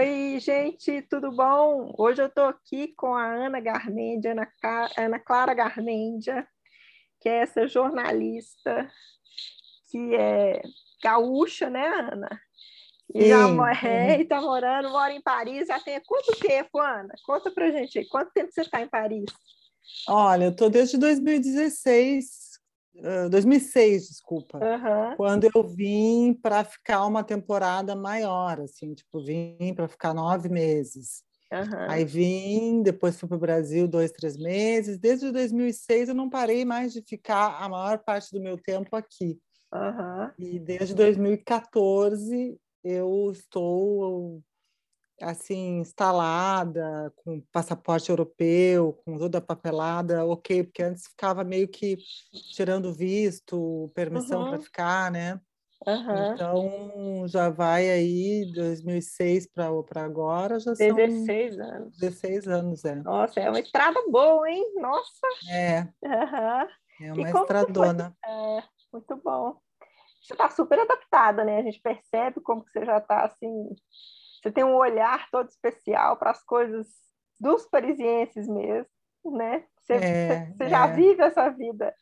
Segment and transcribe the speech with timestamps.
[0.00, 1.94] Oi, gente, tudo bom?
[1.98, 4.48] Hoje eu estou aqui com a Ana Garmendia, Ana,
[4.96, 6.48] Ana Clara Garmendia,
[7.20, 8.90] que é essa jornalista
[9.90, 10.62] que é
[11.04, 12.30] gaúcha, né, Ana?
[13.14, 13.46] E já
[13.86, 17.12] é, está morando, mora em Paris, já tem quanto tempo, Ana?
[17.26, 19.26] Conta pra gente aí, quanto tempo você está em Paris?
[20.08, 22.49] Olha, eu estou desde 2016
[23.30, 25.16] 2006, desculpa, uhum.
[25.16, 31.22] quando eu vim para ficar uma temporada maior, assim, tipo, vim para ficar nove meses.
[31.52, 31.90] Uhum.
[31.90, 34.98] Aí vim, depois fui para o Brasil dois, três meses.
[34.98, 39.38] Desde 2006 eu não parei mais de ficar a maior parte do meu tempo aqui.
[39.72, 40.30] Uhum.
[40.38, 44.42] E desde 2014 eu estou
[45.20, 51.98] assim, instalada, com passaporte europeu, com toda a papelada, ok, porque antes ficava meio que
[52.54, 54.50] tirando visto, permissão uhum.
[54.50, 55.40] para ficar, né?
[55.86, 56.32] Uhum.
[56.34, 61.98] Então, já vai aí 2006 para agora, já 16 são anos.
[61.98, 62.94] 16 anos, é.
[62.96, 64.72] Nossa, é uma estrada boa, hein?
[64.76, 65.26] Nossa!
[65.50, 65.88] É.
[66.02, 67.06] Uhum.
[67.06, 68.14] É uma estradona.
[68.24, 68.62] É,
[68.92, 69.56] muito bom.
[70.22, 71.58] Você está super adaptada, né?
[71.58, 73.70] A gente percebe como que você já está, assim,
[74.40, 76.86] você tem um olhar todo especial para as coisas
[77.38, 78.88] dos parisienses mesmo,
[79.24, 79.64] né?
[79.82, 80.92] Você, é, você já é.
[80.92, 81.94] vive essa vida.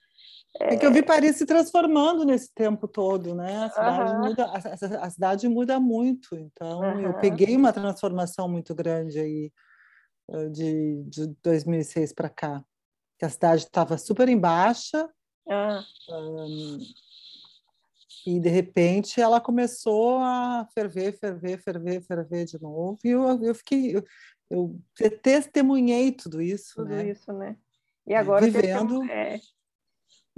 [0.60, 0.74] É...
[0.74, 0.76] é...
[0.76, 3.64] que eu vi Paris se transformando nesse tempo todo, né?
[3.64, 4.20] A cidade, uhum.
[4.20, 7.00] muda, a, a, cidade muda muito, então uhum.
[7.00, 9.52] eu peguei uma transformação muito grande aí
[10.30, 12.62] eh, de, de 2006 para cá.
[13.18, 15.08] Que a cidade estava super em baixa,
[15.46, 15.82] uhum.
[16.10, 16.78] um,
[18.28, 22.98] e de repente ela começou a ferver, ferver, ferver, ferver de novo.
[23.02, 24.04] E eu, eu fiquei, eu,
[24.50, 27.08] eu testemunhei tudo isso, tudo né?
[27.08, 27.56] isso, né?
[28.06, 29.40] E agora vivendo, é,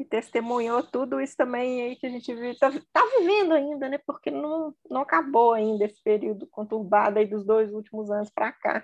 [0.00, 2.70] e testemunhou tudo isso também aí que a gente vive, tá,
[3.18, 3.98] vivendo ainda, né?
[4.06, 8.82] Porque não, não acabou ainda esse período conturbado aí dos dois últimos anos para cá.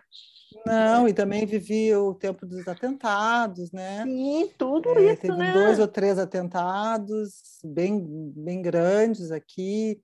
[0.66, 4.04] Não, e também vivi o tempo dos atentados, né?
[4.04, 5.54] Sim, tudo é, isso, teve né?
[5.54, 7.98] dois ou três atentados bem,
[8.36, 9.98] bem grandes aqui.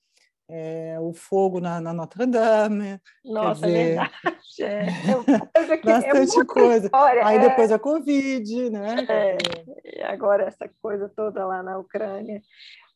[0.49, 3.01] É, o fogo na, na Notre Dame.
[3.25, 4.43] Nossa, é dizer, é verdade.
[4.61, 6.87] É, bastante é coisa.
[6.87, 7.49] História, Aí é.
[7.49, 9.07] depois a Covid, né?
[9.09, 12.43] É, agora essa coisa toda lá na Ucrânia.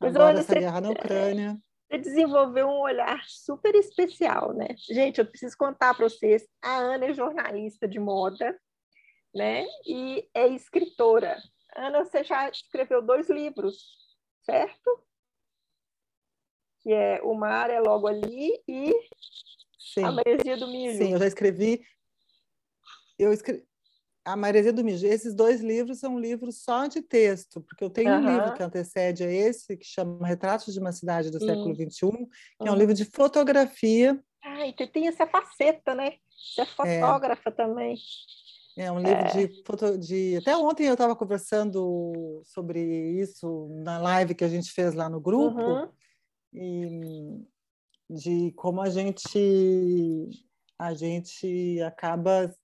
[0.01, 1.59] Mas agora essa você, guerra na Ucrânia.
[1.89, 4.69] Você desenvolveu um olhar super especial, né?
[4.91, 8.59] Gente, eu preciso contar para vocês, a Ana é jornalista de moda,
[9.35, 9.65] né?
[9.87, 11.37] E é escritora.
[11.77, 13.97] Ana, você já escreveu dois livros,
[14.43, 15.07] certo?
[16.87, 18.95] Que é O Mar é Logo Ali e
[19.77, 20.05] Sim.
[20.05, 20.99] A Maresia do Mijo.
[20.99, 21.83] Sim, eu já escrevi.
[23.19, 23.65] Eu escrevi.
[24.25, 25.05] A Maresia do Mijo.
[25.05, 28.21] Esses dois livros são livros só de texto, porque eu tenho uhum.
[28.21, 31.47] um livro que antecede a esse, que chama Retratos de uma Cidade do Sim.
[31.47, 32.67] século XXI, que uhum.
[32.67, 34.21] é um livro de fotografia.
[34.45, 36.15] Ah, e tem essa faceta, né?
[36.55, 37.53] Você é fotógrafa é.
[37.53, 37.97] também.
[38.79, 39.47] É um livro é.
[39.47, 40.37] de, foto, de.
[40.37, 42.81] Até ontem eu estava conversando sobre
[43.21, 45.61] isso na live que a gente fez lá no grupo.
[45.61, 45.89] Uhum
[46.53, 47.47] e
[48.09, 50.29] de como a gente
[50.79, 52.55] a gente acaba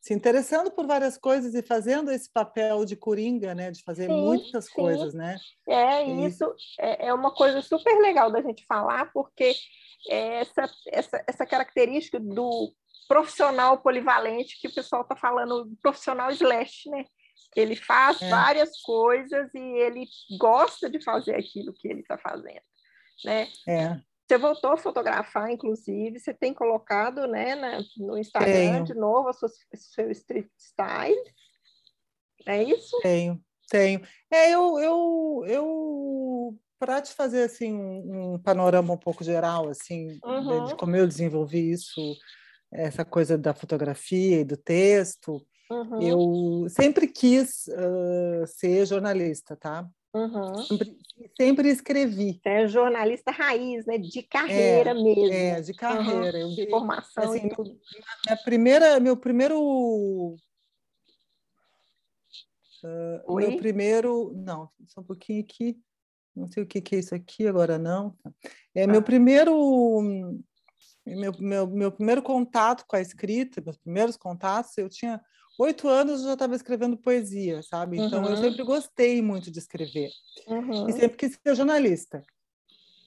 [0.00, 4.12] se interessando por várias coisas e fazendo esse papel de coringa, né, de fazer sim,
[4.12, 4.72] muitas sim.
[4.72, 5.36] coisas, né?
[5.68, 6.26] É e...
[6.26, 6.44] isso
[6.78, 9.52] é, é uma coisa super legal da gente falar porque
[10.08, 12.72] é essa essa essa característica do
[13.08, 17.04] profissional polivalente que o pessoal está falando, profissional slash, né?
[17.54, 18.28] Ele faz é.
[18.28, 20.06] várias coisas e ele
[20.38, 22.62] gosta de fazer aquilo que ele está fazendo
[23.24, 23.48] né?
[23.66, 24.00] É.
[24.26, 28.84] Você voltou a fotografar, inclusive, você tem colocado né, na, no Instagram tenho.
[28.84, 31.22] de novo o seu, seu street style.
[32.44, 32.98] É isso?
[33.02, 34.00] Tenho, tenho.
[34.30, 40.18] É, eu, eu, eu para te fazer assim um, um, panorama um pouco geral assim
[40.24, 40.64] uhum.
[40.64, 42.00] de, de, como eu desenvolvi isso,
[42.72, 45.40] essa coisa da fotografia e do texto,
[45.70, 46.02] uhum.
[46.02, 49.88] eu sempre quis uh, ser jornalista, tá?
[50.16, 50.62] Uhum.
[50.64, 50.98] Sempre,
[51.36, 52.40] sempre, escrevi.
[52.42, 53.98] É jornalista raiz, né?
[53.98, 55.32] De carreira é, mesmo.
[55.32, 56.38] É, de carreira.
[56.38, 56.54] Uhum.
[56.56, 57.78] Eu, Formação assim, e tudo.
[58.24, 60.36] Minha primeira, meu primeiro...
[62.82, 64.32] Uh, meu primeiro...
[64.34, 65.78] Não, só um pouquinho aqui.
[66.34, 68.16] Não sei o que, que é isso aqui agora, não.
[68.74, 68.86] É, ah.
[68.86, 70.00] Meu primeiro...
[71.04, 75.20] Meu, meu, meu primeiro contato com a escrita, meus primeiros contatos, eu tinha
[75.58, 77.98] oito anos eu já estava escrevendo poesia, sabe?
[77.98, 78.30] Então uhum.
[78.30, 80.10] eu sempre gostei muito de escrever.
[80.46, 80.88] Uhum.
[80.88, 82.22] E sempre quis ser jornalista,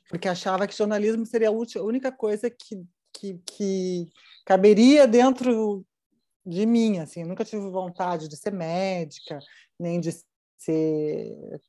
[0.09, 4.09] porque achava que jornalismo seria a única coisa que, que, que
[4.45, 5.85] caberia dentro
[6.45, 7.21] de mim, assim.
[7.21, 9.39] Eu nunca tive vontade de ser médica,
[9.79, 10.11] nem de
[10.57, 11.61] ser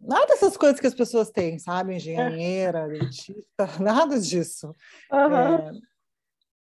[0.00, 1.94] nada dessas coisas que as pessoas têm, sabe?
[1.94, 4.74] Engenheira, dentista, nada disso.
[5.12, 5.34] Uhum.
[5.34, 5.72] É,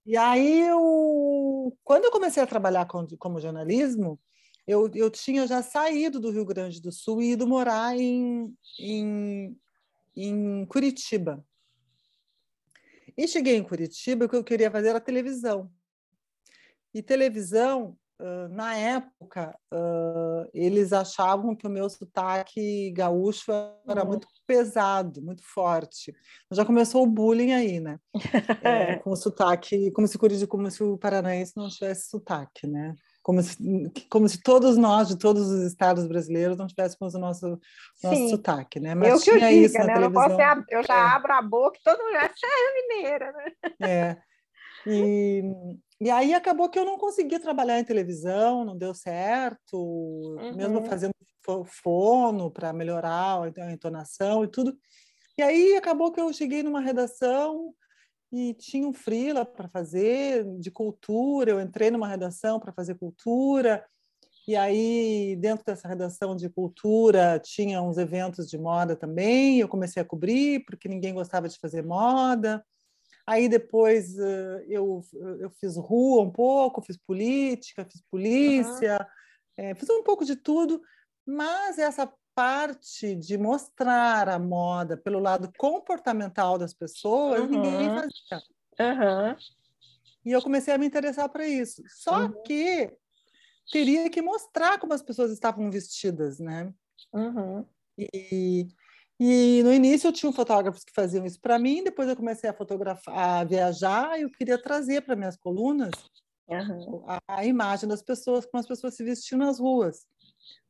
[0.08, 4.18] E aí, eu, quando eu comecei a trabalhar com, como jornalismo,
[4.66, 9.60] eu, eu tinha já saído do Rio Grande do Sul e ido morar em, em,
[10.16, 11.46] em Curitiba.
[13.18, 15.70] E cheguei em Curitiba, o que eu queria fazer era televisão.
[16.94, 18.00] E televisão,
[18.50, 19.56] na época,
[20.54, 23.52] eles achavam que o meu sotaque gaúcho
[23.88, 24.08] era uhum.
[24.08, 26.16] muito pesado, muito forte.
[26.52, 28.00] Já começou o bullying aí, né?
[28.64, 30.18] É, com o sotaque, como se,
[30.48, 32.96] como se o paranaense não tivesse sotaque, né?
[33.22, 33.58] Como se,
[34.10, 37.60] como se todos nós, de todos os estados brasileiros, não tivéssemos o nosso,
[38.04, 38.96] nosso sotaque, né?
[38.96, 39.94] Mas eu que tinha eu diga, isso na né?
[39.94, 40.40] televisão.
[40.40, 41.16] Eu, eu já é.
[41.16, 43.52] abro a boca todo mundo já é mineira, né?
[43.82, 44.27] É.
[44.92, 45.44] E,
[46.02, 50.56] e aí acabou que eu não conseguia trabalhar em televisão, não deu certo, uhum.
[50.56, 51.12] mesmo fazendo
[51.66, 54.78] fono para melhorar a entonação e tudo.
[55.38, 57.74] E aí acabou que eu cheguei numa redação
[58.32, 63.86] e tinha um freela para fazer de cultura, eu entrei numa redação para fazer cultura.
[64.48, 69.60] E aí, dentro dessa redação de cultura, tinha uns eventos de moda também.
[69.60, 72.64] Eu comecei a cobrir, porque ninguém gostava de fazer moda.
[73.28, 75.02] Aí depois eh, eu,
[75.42, 79.06] eu fiz rua um pouco, fiz política, fiz polícia,
[79.58, 79.66] uhum.
[79.66, 80.82] é, fiz um pouco de tudo,
[81.26, 87.48] mas essa parte de mostrar a moda pelo lado comportamental das pessoas, uhum.
[87.48, 88.48] ninguém fazia.
[88.80, 89.36] Uhum.
[90.24, 91.84] E eu comecei a me interessar para isso.
[91.88, 92.94] Só que
[93.72, 96.74] teria que mostrar como as pessoas estavam vestidas, né?
[97.98, 98.68] E,
[99.20, 102.54] e no início eu tinha fotógrafos que faziam isso para mim, depois eu comecei a
[102.54, 105.92] fotografar, a viajar, e eu queria trazer para minhas colunas
[106.48, 107.04] uhum.
[107.08, 110.06] a, a, imagem das pessoas, como as pessoas se vestiam nas ruas,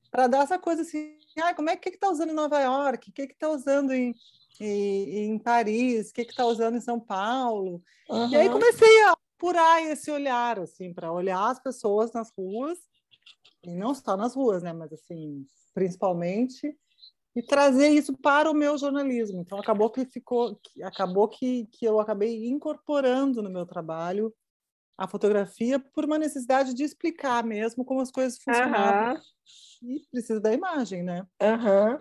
[0.10, 3.14] para dar essa coisa assim, ah, como é que está usando em Nova York, o
[3.14, 4.16] que está usando em,
[4.62, 8.30] em, em Paris, o que está usando em São Paulo, uhum.
[8.30, 12.80] e aí comecei a apurar esse olhar assim para olhar as pessoas nas ruas
[13.62, 16.76] e não só nas ruas, né, mas assim principalmente
[17.38, 19.42] e trazer isso para o meu jornalismo.
[19.42, 24.34] Então acabou que ficou, acabou que, que eu acabei incorporando no meu trabalho
[24.98, 29.22] a fotografia por uma necessidade de explicar mesmo como as coisas funcionavam.
[29.84, 29.92] Uhum.
[29.92, 31.28] E precisa da imagem, né?
[31.40, 32.00] Uhum.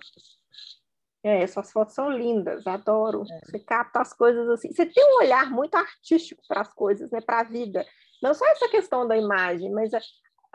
[1.23, 3.25] É, essas fotos são lindas, adoro.
[3.31, 3.41] É.
[3.45, 4.73] Você capta as coisas assim.
[4.73, 7.21] Você tem um olhar muito artístico para as coisas, né?
[7.21, 7.85] Para a vida.
[8.23, 9.93] Não só essa questão da imagem, mas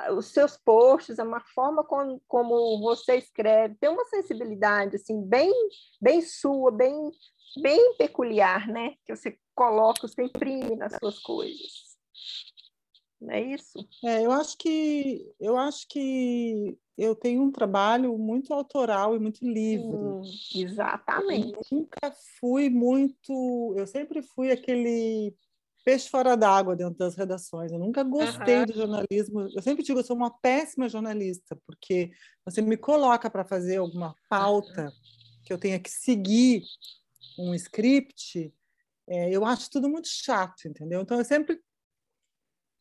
[0.09, 5.51] os seus posts, é uma forma como, como você escreve, tem uma sensibilidade assim bem
[6.01, 7.11] bem sua, bem
[7.61, 8.95] bem peculiar, né?
[9.05, 11.91] Que você coloca, você imprime nas suas coisas.
[13.19, 13.87] Não é isso?
[14.03, 19.45] É, eu acho que eu acho que eu tenho um trabalho muito autoral e muito
[19.45, 19.85] livre.
[19.85, 20.21] Hum,
[20.55, 21.53] exatamente.
[21.53, 25.35] Eu nunca fui muito, eu sempre fui aquele
[25.83, 27.71] peixe fora d'água dentro das redações.
[27.71, 28.65] Eu nunca gostei uhum.
[28.65, 29.41] do jornalismo.
[29.53, 32.11] Eu sempre digo, eu sou uma péssima jornalista, porque
[32.45, 34.91] você me coloca para fazer alguma pauta
[35.43, 36.63] que eu tenha que seguir
[37.37, 38.53] um script,
[39.07, 41.01] é, eu acho tudo muito chato, entendeu?
[41.01, 41.59] Então eu sempre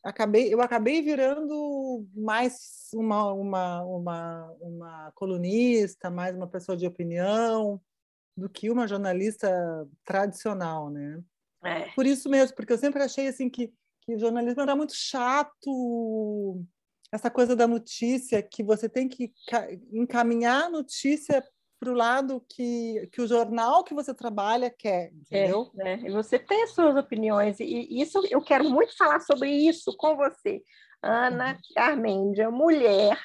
[0.02, 7.80] acabei, eu acabei virando mais uma, uma, uma, uma colunista, mais uma pessoa de opinião
[8.36, 9.50] do que uma jornalista
[10.04, 11.22] tradicional, né?
[11.64, 11.90] É.
[11.94, 16.64] Por isso mesmo, porque eu sempre achei assim que, que o jornalismo era muito chato,
[17.12, 19.32] essa coisa da notícia, que você tem que
[19.92, 21.44] encaminhar a notícia
[21.78, 25.70] para o lado que, que o jornal que você trabalha quer, entendeu?
[25.78, 26.08] É, né?
[26.08, 30.16] E você tem as suas opiniões, e isso eu quero muito falar sobre isso com
[30.16, 30.62] você.
[31.02, 31.82] Ana uhum.
[31.82, 33.18] Armêndia, mulher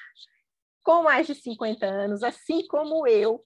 [0.82, 3.44] com mais de 50 anos, assim como eu,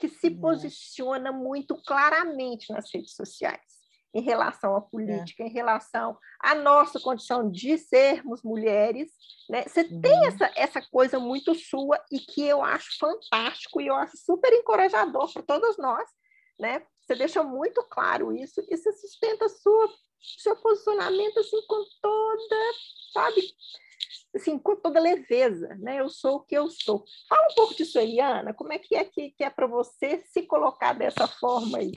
[0.00, 3.77] que se posiciona muito claramente nas redes sociais
[4.14, 5.46] em relação à política, é.
[5.46, 9.12] em relação à nossa condição de sermos mulheres.
[9.48, 9.64] Né?
[9.64, 10.00] Você uhum.
[10.00, 14.52] tem essa, essa coisa muito sua e que eu acho fantástico e eu acho super
[14.52, 16.08] encorajador para todos nós.
[16.58, 16.82] Né?
[17.00, 19.88] Você deixa muito claro isso e você sustenta sua,
[20.38, 22.56] seu posicionamento assim com toda,
[23.12, 23.42] sabe?
[24.34, 26.00] Assim, com toda leveza, né?
[26.00, 27.02] Eu sou o que eu sou.
[27.28, 28.52] Fala um pouco disso aí, Ana.
[28.52, 31.92] Como é que é que, que é para você se colocar dessa forma aí?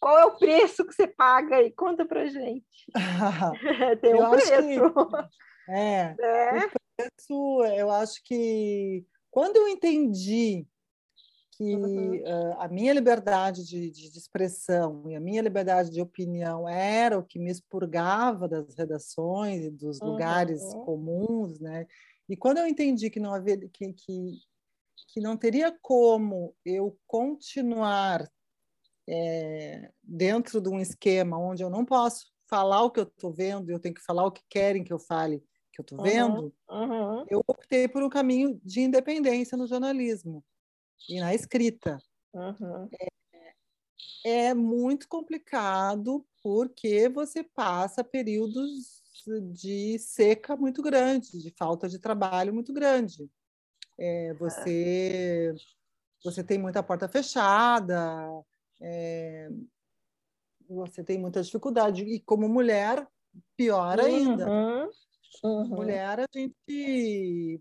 [0.00, 1.70] Qual é o preço que você paga aí?
[1.72, 2.64] Conta pra gente.
[4.00, 4.52] Tem um preço.
[4.52, 10.66] Que, é, é, o preço, eu acho que quando eu entendi
[11.58, 12.14] que uhum.
[12.20, 17.18] uh, a minha liberdade de, de, de, expressão e a minha liberdade de opinião era
[17.18, 20.12] o que me expurgava das redações e dos uhum.
[20.12, 21.84] lugares comuns, né?
[22.28, 24.32] E quando eu entendi que não havia que, que,
[25.08, 28.28] que não teria como eu continuar
[29.08, 33.70] é, dentro de um esquema onde eu não posso falar o que eu estou vendo,
[33.70, 37.24] eu tenho que falar o que querem que eu fale, que eu estou vendo, uhum.
[37.28, 40.44] eu optei por um caminho de independência no jornalismo
[41.08, 41.98] e na escrita.
[42.34, 42.88] Uhum.
[44.24, 49.02] É, é muito complicado porque você passa períodos
[49.52, 53.30] de seca muito grande, de falta de trabalho muito grande.
[53.98, 55.54] É, você,
[56.24, 58.44] você tem muita porta fechada,
[58.80, 59.48] é,
[60.68, 62.02] você tem muita dificuldade.
[62.02, 63.06] E como mulher,
[63.56, 64.48] pior ainda.
[64.48, 64.90] Uhum.
[65.44, 65.68] Uhum.
[65.68, 67.60] Mulher, a gente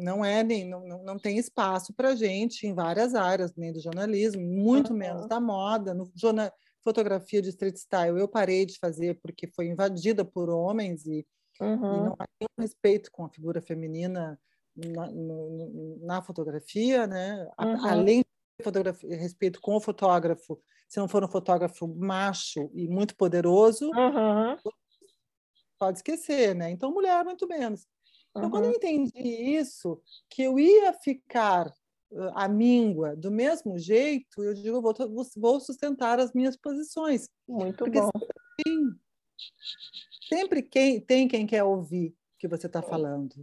[0.00, 4.42] não é nem não, não tem espaço para gente em várias áreas, nem do jornalismo,
[4.42, 4.98] muito uhum.
[4.98, 6.50] menos da moda, no jornal,
[6.82, 8.18] fotografia de street style.
[8.18, 11.26] Eu parei de fazer porque foi invadida por homens e,
[11.60, 11.74] uhum.
[11.74, 14.38] e não há nenhum respeito com a figura feminina
[14.76, 17.48] na, no, na fotografia, né?
[17.60, 17.86] Uhum.
[17.86, 23.16] Além de fotografia, respeito com o fotógrafo, se não for um fotógrafo macho e muito
[23.16, 24.56] poderoso, uhum.
[25.78, 26.70] pode esquecer, né?
[26.70, 27.86] Então, mulher, muito menos.
[28.30, 28.76] Então, quando eu Uhum.
[28.76, 31.68] entendi isso, que eu ia ficar
[32.10, 34.94] uh, à míngua do mesmo jeito, eu digo, vou,
[35.36, 37.28] vou sustentar as minhas posições.
[37.48, 38.10] Muito Porque bom.
[38.66, 38.94] Sim,
[40.28, 43.34] sempre quem, tem quem quer ouvir o que você está falando.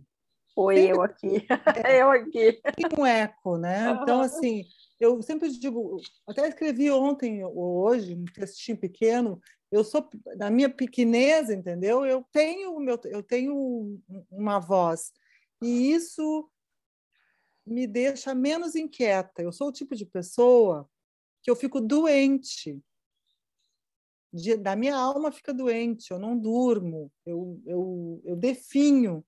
[0.56, 1.48] Sempre- eu aqui.
[2.00, 2.62] eu aqui.
[2.76, 3.90] Tem um eco, né?
[3.90, 4.64] Então, assim,
[5.00, 9.40] eu sempre digo, até escrevi ontem ou hoje, um textinho pequeno,
[9.72, 10.08] eu sou,
[10.38, 12.06] na minha pequenez, entendeu?
[12.06, 15.12] Eu tenho, meu, eu tenho um- uma voz.
[15.62, 16.50] E isso
[17.66, 19.42] me deixa menos inquieta.
[19.42, 20.90] Eu sou o tipo de pessoa
[21.42, 22.80] que eu fico doente.
[24.32, 29.24] De- da minha alma fica doente, eu não durmo, eu, eu, eu definho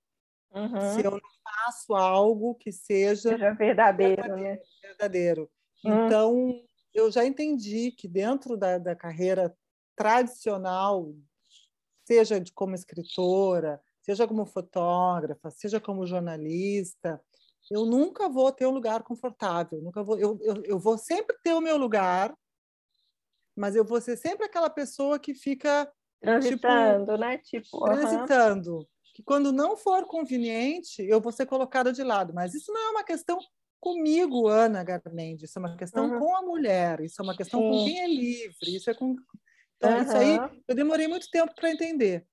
[0.52, 0.80] Uhum.
[0.82, 4.58] se eu não faço algo que seja Seja verdadeiro, né?
[4.82, 5.52] verdadeiro.
[5.86, 6.06] Hum.
[6.06, 6.62] Então,
[6.94, 9.56] eu já entendi que dentro da, da carreira
[9.96, 11.14] tradicional,
[12.06, 17.22] seja de como escritora, seja como fotógrafa, seja como jornalista,
[17.72, 19.82] eu nunca vou ter um lugar confortável.
[19.82, 22.36] Nunca vou, eu, eu, eu vou sempre ter o meu lugar,
[23.56, 27.38] mas eu vou ser sempre aquela pessoa que fica Transitando, né?
[27.38, 28.88] Tipo, transitando.
[29.14, 32.34] Que quando não for conveniente, eu vou ser colocada de lado.
[32.34, 33.38] Mas isso não é uma questão
[33.86, 35.46] comigo, Ana Garmendi.
[35.46, 36.20] Isso é uma questão Uhum.
[36.20, 37.02] com a mulher.
[37.02, 37.86] Isso é uma questão com Sim.
[37.86, 38.76] quem é livre.
[38.76, 39.16] Isso é com...
[39.78, 42.26] Então, isso aí eu demorei muito tempo para entender.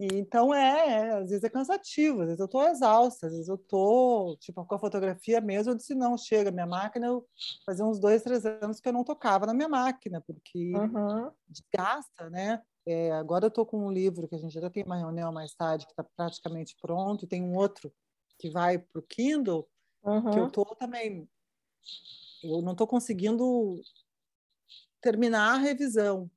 [0.00, 3.48] E, então, é, é, às vezes é cansativo, às vezes eu estou exausta, às vezes
[3.48, 7.26] eu estou, tipo, com a fotografia mesmo, eu disse, não, chega, minha máquina, eu
[7.66, 11.30] fazia uns dois, três anos que eu não tocava na minha máquina, porque Uhum.
[11.48, 12.62] desgasta, né?
[12.86, 15.52] É, agora eu estou com um livro que a gente já tem uma reunião mais
[15.52, 17.92] tarde, que está praticamente pronto, e tem um outro
[18.38, 19.68] que vai para o Kindle,
[20.02, 20.46] que eu Uhum.
[20.46, 21.28] estou também.
[22.42, 23.80] Eu não estou conseguindo
[25.00, 26.30] terminar a revisão,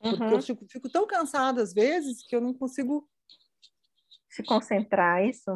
[0.00, 0.30] porque Uhum.
[0.30, 3.08] eu fico, fico tão cansada às vezes que eu não consigo.
[4.30, 5.50] Se concentrar, isso.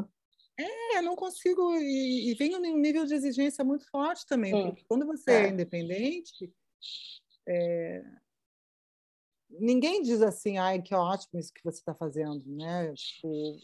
[0.59, 1.75] É, não consigo.
[1.77, 4.63] E, e vem um nível de exigência muito forte também, Sim.
[4.67, 5.49] porque quando você é, É.
[5.49, 6.53] independente.
[7.49, 8.03] é,
[9.51, 12.91] Ninguém diz assim, ai, que ótimo isso que você está fazendo, né?
[12.95, 13.59] Tipo,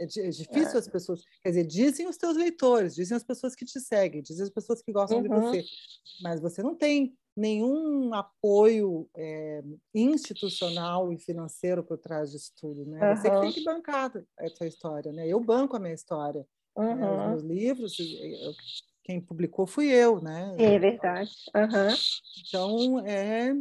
[0.00, 0.78] é, é difícil É.
[0.78, 1.22] as pessoas.
[1.42, 4.82] Quer dizer, dizem os teus leitores, dizem as pessoas que te seguem, dizem as pessoas
[4.82, 5.40] que gostam de Uhum.
[5.42, 5.64] você,
[6.22, 9.62] mas você não tem nenhum apoio é,
[9.94, 13.14] institucional e financeiro por trás disso tudo, né?
[13.14, 15.26] Você que tem que bancar a sua história, né?
[15.28, 16.92] Eu banco a minha história, né?
[16.92, 17.28] Os Uhum.
[17.30, 18.54] meus livros, eu-
[19.04, 20.54] quem publicou fui eu, né?
[20.58, 21.30] É verdade.
[22.46, 23.54] Então é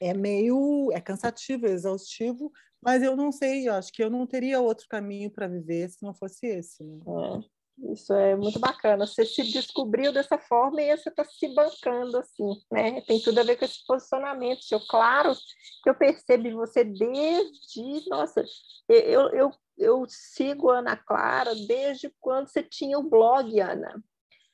[0.00, 2.50] é meio é cansativo, é exaustivo,
[2.84, 6.02] mas eu não sei, eu acho que eu não teria outro caminho para viver se
[6.02, 6.98] não fosse esse, né?
[7.06, 7.54] É.
[7.92, 9.06] Isso é muito bacana.
[9.06, 13.00] Você se descobriu dessa forma e você está se bancando assim, né?
[13.00, 14.78] Tem tudo a ver com esse posicionamento seu.
[14.86, 15.34] Claro
[15.82, 18.08] que eu percebi você desde.
[18.08, 18.44] Nossa,
[18.88, 24.02] eu, eu, eu sigo a Ana Clara desde quando você tinha o blog, Ana.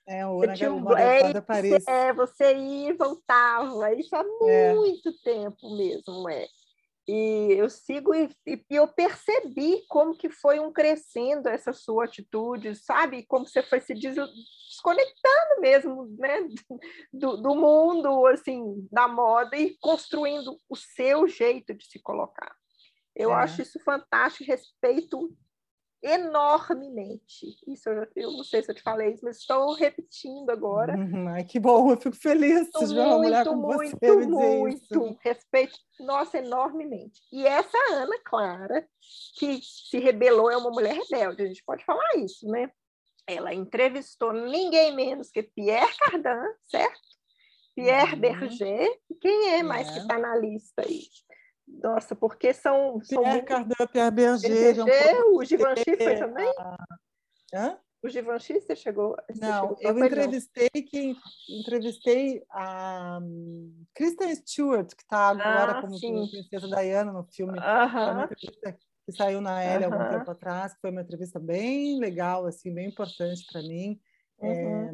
[0.06, 1.86] É, o Ana um é, Paris.
[1.86, 4.74] É, você ia e voltava, isso há É.
[4.74, 6.48] muito tempo mesmo, é.
[7.12, 12.76] E eu sigo e, e eu percebi como que foi um crescendo essa sua atitude,
[12.76, 13.24] sabe?
[13.26, 16.46] Como você foi se des- desconectando mesmo, né?
[17.12, 22.54] Do, do mundo, assim, da moda e construindo o seu jeito de se colocar.
[23.16, 23.34] Eu É.
[23.42, 25.36] acho isso fantástico, respeito
[26.02, 27.46] enormemente.
[27.66, 30.96] Isso eu, eu não sei se eu te falei isso, mas estou repetindo agora.
[30.96, 34.26] Uhum, Ai, que bom, eu fico feliz de ver uma mulher Muito, como muito, você
[34.26, 34.76] muito.
[34.76, 35.18] isso.
[35.22, 37.20] Respeito, nossa, enormemente.
[37.32, 38.88] E essa Ana Clara,
[39.38, 42.70] que se rebelou, é uma mulher rebelde, a gente pode falar isso, né?
[43.26, 47.00] Ela entrevistou ninguém menos que Pierre Cardin, certo?
[47.74, 48.20] Pierre Uhum.
[48.20, 49.92] Berger, quem é mais É.
[49.92, 51.02] que está na lista aí?
[51.82, 53.00] Nossa, porque são.
[53.02, 54.84] são Pierre Cardin, Pierre Berger.
[54.84, 56.52] Berger o Givenchy foi também?
[57.54, 57.78] Hã?
[58.02, 59.14] O Givenchy você chegou?
[59.28, 60.82] Você não, chegou, eu entrevistei não.
[60.82, 61.16] que
[61.48, 66.26] entrevistei a um, Kristen Stewart, que está agora ah, como sim.
[66.30, 67.58] princesa Diana no filme.
[67.58, 68.76] Uh -huh.
[69.04, 69.92] que saiu na L uh -huh.
[69.92, 74.00] algum tempo atrás, foi uma entrevista bem legal, assim, bem importante para mim.
[74.38, 74.50] Uhum.
[74.50, 74.92] É,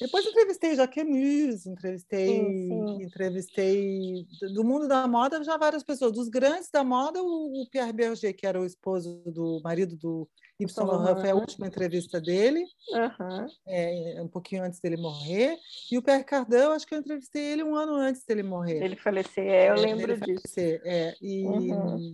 [0.00, 3.02] depois entrevistei Jaquemus, entrevistei, sim, sim.
[3.02, 6.12] entrevistei do mundo da moda já várias pessoas.
[6.12, 10.28] Dos grandes da moda, o, o Pierre Berger, que era o esposo do marido do
[10.60, 13.46] Yves Saint Laurent, foi a última entrevista dele, uhum.
[13.66, 15.56] é, um pouquinho antes dele morrer.
[15.90, 18.82] E o Pierre Cardin, acho que eu entrevistei ele um ano antes dele morrer.
[18.82, 20.42] Ele falecer, é, eu é, lembro disso.
[20.42, 22.12] Falecer, é, e, uhum.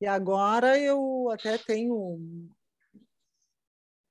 [0.00, 2.18] e agora eu até tenho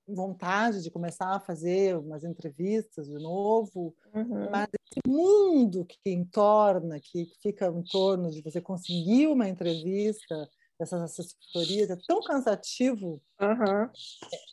[0.08, 4.50] vontade de começar a fazer umas entrevistas de novo, uhum.
[4.50, 11.02] mas esse mundo que entorna, que fica em torno de você conseguir uma entrevista, essas
[11.02, 13.22] assessorias, é tão cansativo.
[13.40, 13.90] Uhum.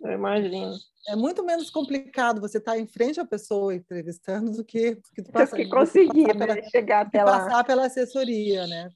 [0.02, 0.76] Eu imagino.
[1.09, 5.57] É muito menos complicado você estar em frente à pessoa entrevistando do que, do que,
[5.57, 6.35] que conseguir né?
[6.35, 7.40] pela, chegar até lá.
[7.40, 8.90] Passar pela assessoria, né?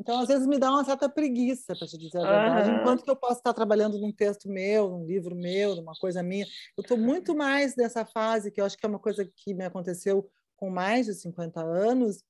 [0.00, 2.70] Então, às vezes, me dá uma certa preguiça, para te dizer a verdade.
[2.70, 2.76] Uhum.
[2.78, 6.46] Enquanto que eu posso estar trabalhando num texto meu, num livro meu, numa coisa minha,
[6.74, 9.62] eu estou muito mais nessa fase, que eu acho que é uma coisa que me
[9.62, 10.26] aconteceu
[10.56, 12.24] com mais de 50 anos,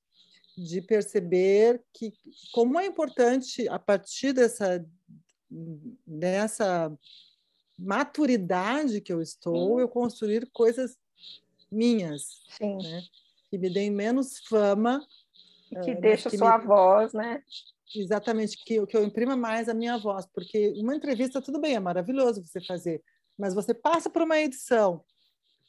[0.57, 2.11] de perceber que
[2.51, 4.85] como é importante, a partir dessa,
[6.05, 6.91] dessa
[7.79, 10.97] maturidade que eu estou, eu construir coisas
[11.71, 13.01] minhas, né?
[13.49, 15.01] que me deem menos fama
[15.83, 16.65] que uh, deixa que sua me...
[16.65, 17.41] voz, né?
[17.95, 21.79] Exatamente, que, que eu imprima mais a minha voz, porque uma entrevista, tudo bem, é
[21.79, 23.03] maravilhoso você fazer,
[23.37, 25.03] mas você passa por uma edição.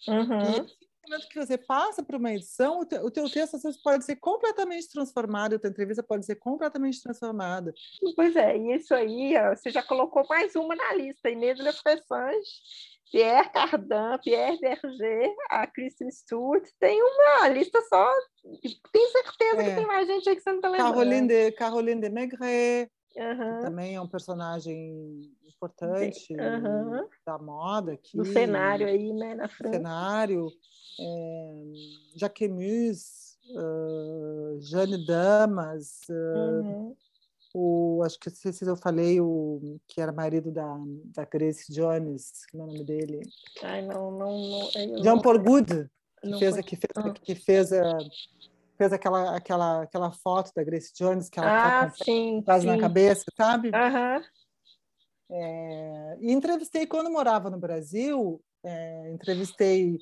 [0.07, 0.23] Uhum.
[0.23, 3.63] E no momento que você passa por uma edição, o, te, o teu texto às
[3.63, 7.75] vezes pode ser completamente transformado, a tua entrevista pode ser completamente transformada.
[8.15, 11.73] Pois é, e isso aí, ó, você já colocou mais uma na lista, Inês Le
[11.73, 12.51] Fressange,
[13.13, 18.11] Pierre Cardin, Pierre Berger, a Kristen Stewart, tem uma lista só.
[18.43, 19.69] Tenho certeza é.
[19.69, 20.95] que tem mais gente aí que você não está lembrando.
[20.95, 23.57] Caroline de, Caroline de Maigret, uhum.
[23.59, 27.07] que também é um personagem importante uhum.
[27.27, 28.17] da moda aqui.
[28.17, 29.75] Do cenário aí, né, na França.
[29.75, 30.51] cenário.
[30.99, 31.63] É,
[32.17, 36.97] Jacquemus, uh, Jeanne Damas, uh, uhum
[37.55, 40.77] o acho que não sei se eu falei o que era marido da,
[41.15, 43.21] da Grace Jones, que é o nome dele.
[43.63, 45.91] Ai, não, não, não John Paul Good,
[46.23, 47.13] que fez, que fez, ah.
[47.13, 47.99] que fez, a,
[48.79, 52.79] fez aquela, aquela, aquela foto da Grace Jones que ela ah, tá com quase na
[52.79, 53.71] cabeça, sabe?
[55.31, 59.99] É, e entrevistei quando morava no Brasil, é, entrevistei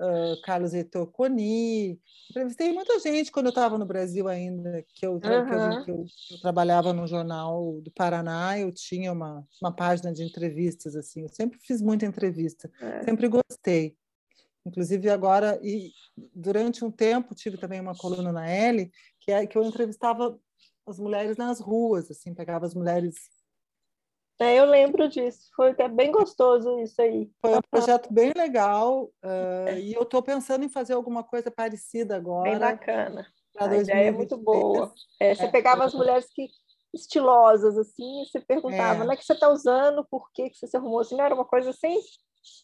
[0.00, 2.00] uh, Carlos Heitor Coni.
[2.30, 5.20] Entrevistei muita gente quando eu estava no Brasil ainda, que eu, uhum.
[5.20, 9.74] que, eu, que, eu, que eu, trabalhava no jornal do Paraná, eu tinha uma, uma
[9.74, 13.04] página de entrevistas, assim, eu sempre fiz muita entrevista, é.
[13.04, 13.96] sempre gostei.
[14.64, 15.90] Inclusive agora, e
[16.34, 20.38] durante um tempo, tive também uma coluna na L, que, é, que eu entrevistava
[20.86, 23.14] as mulheres nas ruas, assim, pegava as mulheres
[24.40, 27.30] é, eu lembro disso, foi até bem gostoso isso aí.
[27.40, 32.16] Foi um projeto bem legal uh, e eu estou pensando em fazer alguma coisa parecida
[32.16, 32.50] agora.
[32.50, 33.26] Bem bacana.
[33.56, 33.88] A 2023.
[33.88, 34.92] ideia é muito boa.
[35.20, 36.48] É, você é, pegava as mulheres que
[36.92, 39.06] estilosas assim, e você perguntava, é.
[39.06, 41.16] não é que você está usando, por que, que você se arrumou assim?
[41.16, 41.96] Não era uma coisa assim?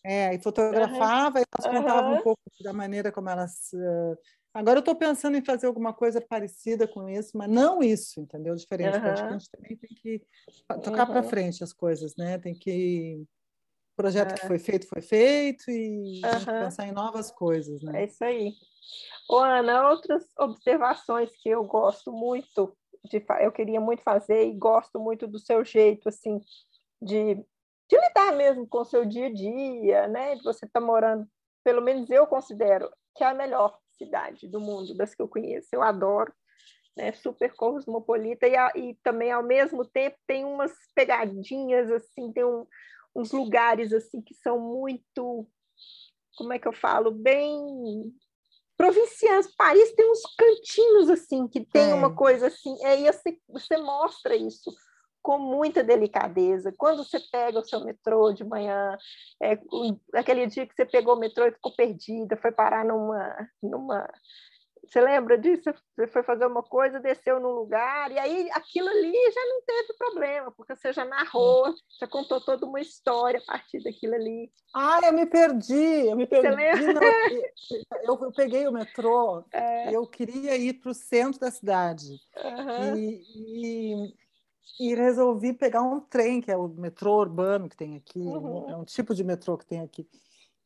[0.04, 1.42] É, e fotografava uhum.
[1.42, 2.18] e elas contavam uhum.
[2.18, 4.18] um pouco da maneira como elas uh,
[4.56, 8.54] Agora eu estou pensando em fazer alguma coisa parecida com isso, mas não isso, entendeu?
[8.54, 8.96] Diferente.
[8.96, 9.04] Uhum.
[9.04, 10.22] Acho que a gente também tem que
[10.82, 11.12] tocar uhum.
[11.12, 12.38] para frente as coisas, né?
[12.38, 13.22] Tem que
[13.92, 16.64] o projeto que foi feito foi feito e uhum.
[16.64, 18.02] pensar em novas coisas, né?
[18.02, 18.54] É isso aí.
[19.28, 24.98] Ô, Ana, outras observações que eu gosto muito de eu queria muito fazer e gosto
[24.98, 26.40] muito do seu jeito assim
[27.00, 30.34] de, de lidar mesmo com o seu dia a dia, né?
[30.34, 31.28] De você estar tá morando,
[31.62, 35.68] pelo menos eu considero que é a melhor cidade do mundo, das que eu conheço.
[35.72, 36.32] Eu adoro,
[36.96, 37.12] né?
[37.12, 42.66] Super cosmopolita e, e também ao mesmo tempo tem umas pegadinhas assim, tem um,
[43.14, 45.46] uns lugares assim que são muito,
[46.36, 48.14] como é que eu falo, bem
[48.76, 49.54] provincianos.
[49.56, 51.94] Paris tem uns cantinhos assim que tem é.
[51.94, 54.70] uma coisa assim, é, e você, você mostra isso
[55.26, 56.72] com muita delicadeza.
[56.78, 58.96] Quando você pega o seu metrô de manhã,
[59.42, 59.58] é,
[60.14, 64.08] aquele dia que você pegou o metrô e ficou perdida, foi parar numa, numa
[64.86, 65.74] Você lembra disso?
[65.96, 69.94] Você foi fazer uma coisa, desceu num lugar, e aí aquilo ali já não teve
[69.98, 74.48] problema, porque você já narrou, já contou toda uma história a partir daquilo ali.
[74.72, 76.50] Ah, eu me perdi, eu me perdi.
[76.50, 77.04] Você lembra?
[78.04, 79.92] eu, eu, peguei o metrô, é.
[79.92, 82.12] eu queria ir para o centro da cidade.
[82.36, 82.96] Uhum.
[82.96, 84.25] E, e,
[84.78, 88.70] e, resolvi pegar um trem, que é o metrô urbano que tem aqui, uhum.
[88.70, 90.08] é um tipo de metrô que tem aqui.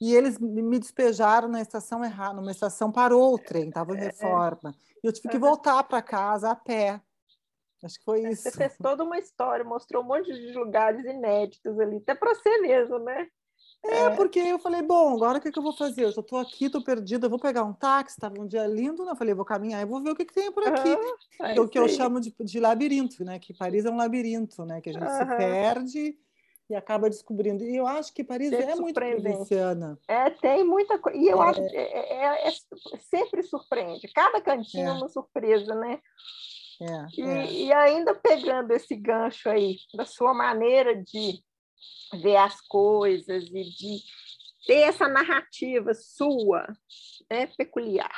[0.00, 4.00] E eles me despejaram na estação errada, numa estação parou o trem, estava em é,
[4.00, 4.06] é.
[4.06, 4.74] reforma.
[5.02, 7.00] E eu tive que voltar para casa a pé.
[7.82, 8.42] Acho que foi isso.
[8.42, 12.58] Você fez toda uma história, mostrou um monte de lugares inéditos ali, até para você
[12.60, 13.28] mesmo, né?
[13.82, 16.04] É, é, porque eu falei, bom, agora o que, que eu vou fazer?
[16.04, 19.04] Eu já estou aqui, estou perdida, eu vou pegar um táxi, estava um dia lindo,
[19.04, 19.12] né?
[19.12, 20.90] Eu falei, vou caminhar e vou ver o que, que tem por aqui.
[20.90, 23.38] Uhum, é o que eu chamo de, de labirinto, né?
[23.38, 24.80] Que Paris é um labirinto, né?
[24.80, 25.18] Que a gente uhum.
[25.18, 26.18] se perde
[26.68, 27.64] e acaba descobrindo.
[27.64, 29.98] E eu acho que Paris sempre é muito provinciana.
[30.06, 31.18] É, tem muita coisa.
[31.18, 31.46] E eu é.
[31.48, 32.50] acho que é, é, é,
[33.10, 34.06] sempre surpreende.
[34.08, 36.00] Cada cantinho é uma surpresa, né?
[37.14, 41.42] E, e, ainda pegando esse gancho aí da sua maneira de
[42.20, 43.98] ver as coisas e de
[44.66, 46.66] ter essa narrativa sua,
[47.30, 48.14] né, peculiar.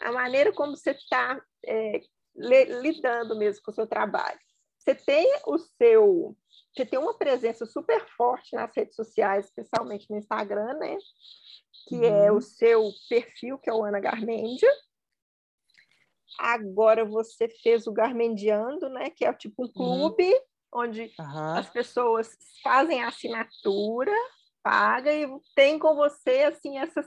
[0.00, 1.40] A maneira como você está
[2.34, 4.38] lidando mesmo com o seu trabalho.
[4.78, 6.36] Você tem o seu
[6.72, 10.96] você tem uma presença super forte nas redes sociais, especialmente no Instagram, né?
[11.88, 12.04] Que uhum.
[12.04, 14.70] é o seu perfil, que é o Ana Garmendia.
[16.38, 19.10] Agora você fez o Garmendiando, né?
[19.10, 19.72] Que é tipo um uhum.
[19.72, 20.40] clube uhum.
[20.72, 21.54] Onde uhum.
[21.56, 24.12] as pessoas fazem a assinatura,
[24.62, 27.06] paga e tem com você assim essas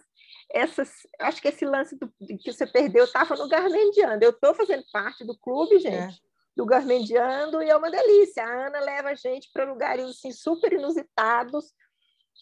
[0.52, 4.24] essas, acho que esse lance do, que você perdeu estava no Garmendiando.
[4.24, 5.96] Eu estou fazendo parte do clube, gente.
[5.96, 8.44] É do Garmendiando e é uma delícia.
[8.44, 11.74] A Ana leva a gente para lugares assim, super inusitados,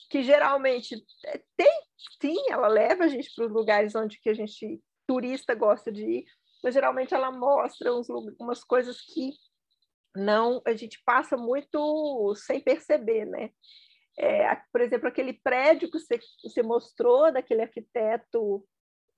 [0.09, 1.81] que geralmente é, tem,
[2.21, 6.03] sim, ela leva a gente para os lugares onde que a gente turista gosta de
[6.03, 6.25] ir,
[6.63, 8.07] mas geralmente ela mostra uns,
[8.39, 9.31] umas coisas que
[10.15, 13.49] não a gente passa muito sem perceber, né?
[14.17, 18.63] É, por exemplo, aquele prédio que você, você mostrou daquele arquiteto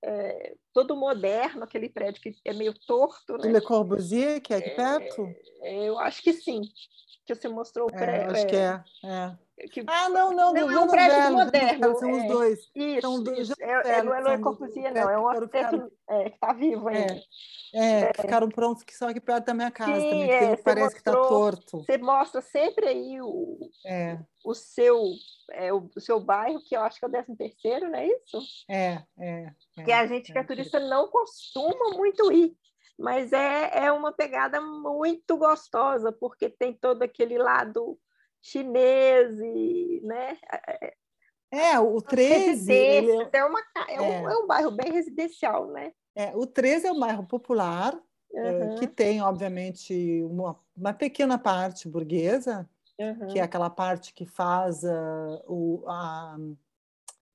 [0.04, 3.38] é, todo moderno, aquele prédio que é meio torto.
[3.38, 3.52] Né?
[3.52, 5.24] Le Corbusier, que é é, perto?
[5.62, 6.62] É, eu acho que sim,
[7.26, 8.32] que você mostrou o prédio.
[8.32, 8.84] acho que é.
[9.04, 9.36] é.
[9.72, 9.84] Que...
[9.88, 12.00] Ah, não, não, não, é um prédio velho, moderno.
[12.00, 12.60] São os dois.
[12.76, 13.54] Isso, são dois isso.
[13.60, 17.22] É, não é Le Corbusier, não, é um arquiteto que está vivo ainda.
[17.74, 20.64] É, que ficaram prontos, que são aqui perto da minha casa Sim, também, é, parece
[20.64, 21.84] mostrou, que está torto.
[21.84, 24.20] Você mostra sempre aí o, é.
[24.44, 25.04] o, seu,
[25.52, 28.40] é, o, seu bairro, que eu acho que é o 13 terceiro, não é isso?
[28.70, 29.54] É, é.
[29.78, 32.56] é que a gente que é, é turista não costuma muito ir,
[32.98, 37.98] mas é, é uma pegada muito gostosa, porque tem todo aquele lado
[38.42, 40.38] chinês e, né?
[41.52, 42.72] É, o 13...
[42.72, 43.30] Ele...
[43.32, 45.94] É, uma, é, Um, é um bairro bem residencial, né?
[46.16, 48.00] É, o 13 é um bairro popular,
[48.32, 48.76] uhum.
[48.76, 53.28] que tem, obviamente, uma, uma pequena parte burguesa, uhum.
[53.28, 55.84] que é aquela parte que faz uh, o.
[55.88, 56.38] A,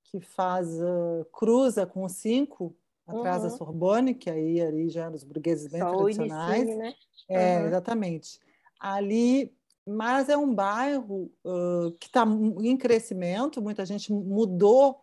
[0.04, 2.74] que faz uh, cruza com o 5
[3.08, 3.48] atrás uhum.
[3.48, 6.62] da Sorbonne, que aí ali já os burgueses bem Só tradicionais.
[6.62, 6.94] Inicinho, né?
[7.28, 8.38] É, exatamente.
[8.78, 9.52] Ali,
[9.86, 12.24] mas é um bairro uh, que está
[12.60, 15.02] em crescimento, muita gente mudou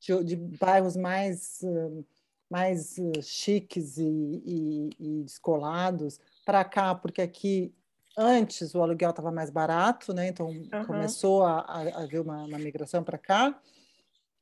[0.00, 2.04] de, de bairros mais uh,
[2.50, 4.02] mais uh, chiques e,
[4.44, 7.74] e, e descolados para cá, porque aqui
[8.16, 10.28] antes o aluguel estava mais barato, né?
[10.28, 10.84] Então uhum.
[10.86, 13.58] começou a, a, haver uma, uma migração para cá.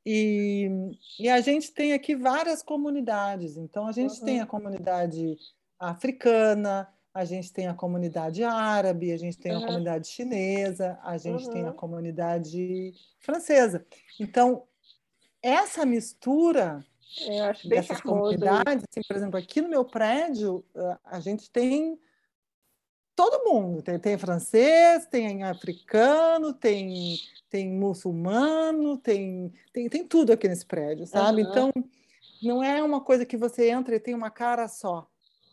[0.05, 0.69] E,
[1.19, 3.57] e, a gente tem aqui várias comunidades.
[3.57, 4.25] Então a gente uhum.
[4.25, 5.37] tem a comunidade
[5.79, 9.63] africana, a gente tem a comunidade árabe, a gente tem uhum.
[9.63, 11.77] a comunidade chinesa, a gente tem a uhum.
[11.77, 13.85] comunidade francesa.
[14.19, 14.65] Então
[15.43, 16.85] essa mistura
[17.29, 18.85] bem dessas comunidades.
[18.89, 20.65] Assim, por exemplo, aqui no meu prédio,
[21.05, 21.99] a gente tem
[23.23, 23.83] todo mundo.
[23.83, 27.17] Tem, tem francês, tem africano, tem,
[27.49, 31.43] tem muçulmano, tem, tem, tem tudo aqui nesse prédio, sabe?
[31.43, 31.51] Uhum.
[31.51, 31.73] Então,
[32.43, 35.07] não é uma coisa que você entra e tem uma cara só.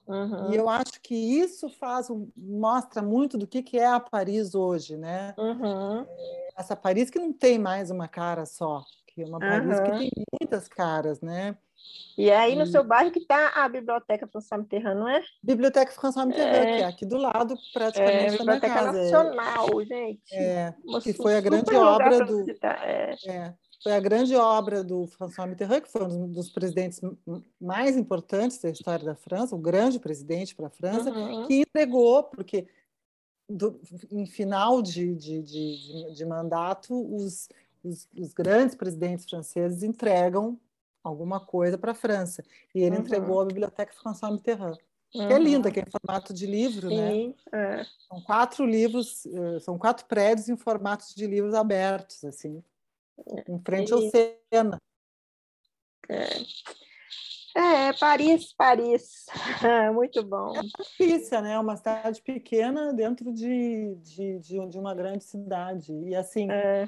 [0.08, 0.51] Uhum.
[0.51, 4.97] E eu acho que isso faz, mostra muito do que, que é a Paris hoje,
[4.97, 5.36] né?
[5.38, 6.05] Uhum.
[6.58, 8.84] Essa Paris que não tem mais uma cara só
[9.19, 11.58] que é uma Paris que tem muitas caras, né?
[12.17, 15.23] E é aí no seu bairro que está a Biblioteca François Mitterrand, não é?
[15.41, 16.78] Biblioteca François Mitterrand, é.
[16.78, 18.91] que é aqui do lado, praticamente, é, da minha casa.
[18.91, 20.36] Nacional, gente.
[20.36, 22.45] É, que foi a grande obra do...
[22.62, 23.15] É.
[23.25, 23.54] é.
[23.82, 26.99] Foi a grande obra do François Mitterrand, que foi um dos presidentes
[27.62, 31.47] mais importantes da história da França, o grande presidente para a França, uhum.
[31.47, 32.67] que entregou, porque
[33.47, 33.80] do,
[34.12, 37.47] em final de, de, de, de mandato, os
[37.84, 40.60] os, os grandes presidentes franceses entregam
[41.03, 42.43] alguma coisa para a França.
[42.73, 43.01] E ele uhum.
[43.01, 44.77] entregou à Biblioteca François Mitterrand.
[45.13, 45.27] Uhum.
[45.27, 47.12] Que é linda, que é em formato de livro, né?
[47.12, 47.79] Sim, né?
[47.79, 47.85] É.
[48.07, 52.63] São quatro livros, eh, são quatro prédios em formatos de livros abertos, assim,
[53.47, 54.79] em frente ao Sena.
[56.07, 56.27] É.
[57.55, 59.25] É, Paris, Paris.
[59.93, 60.55] Muito bom.
[60.55, 61.57] É Patrícia, né?
[61.59, 65.91] Uma cidade pequena dentro de, de, de, uma grande cidade.
[65.91, 66.88] E assim, é.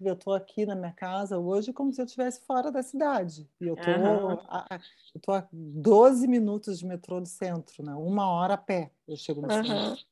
[0.00, 3.48] eu estou aqui na minha casa hoje como se eu estivesse fora da cidade.
[3.60, 4.38] E eu estou uhum.
[4.48, 4.80] a,
[5.14, 7.94] eu tô a 12 minutos de metrô do centro, né?
[7.94, 9.64] Uma hora a pé eu chego no uhum.
[9.64, 10.04] centro.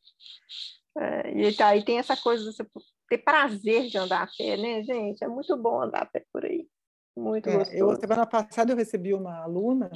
[0.96, 2.64] É, e tá, aí tem essa coisa de você
[3.09, 5.22] ter prazer de andar a pé, né, gente?
[5.22, 6.68] É muito bom andar a pé por aí.
[7.16, 7.77] Muito é, gostoso.
[7.77, 9.90] Eu, semana passada, eu recebi uma aluna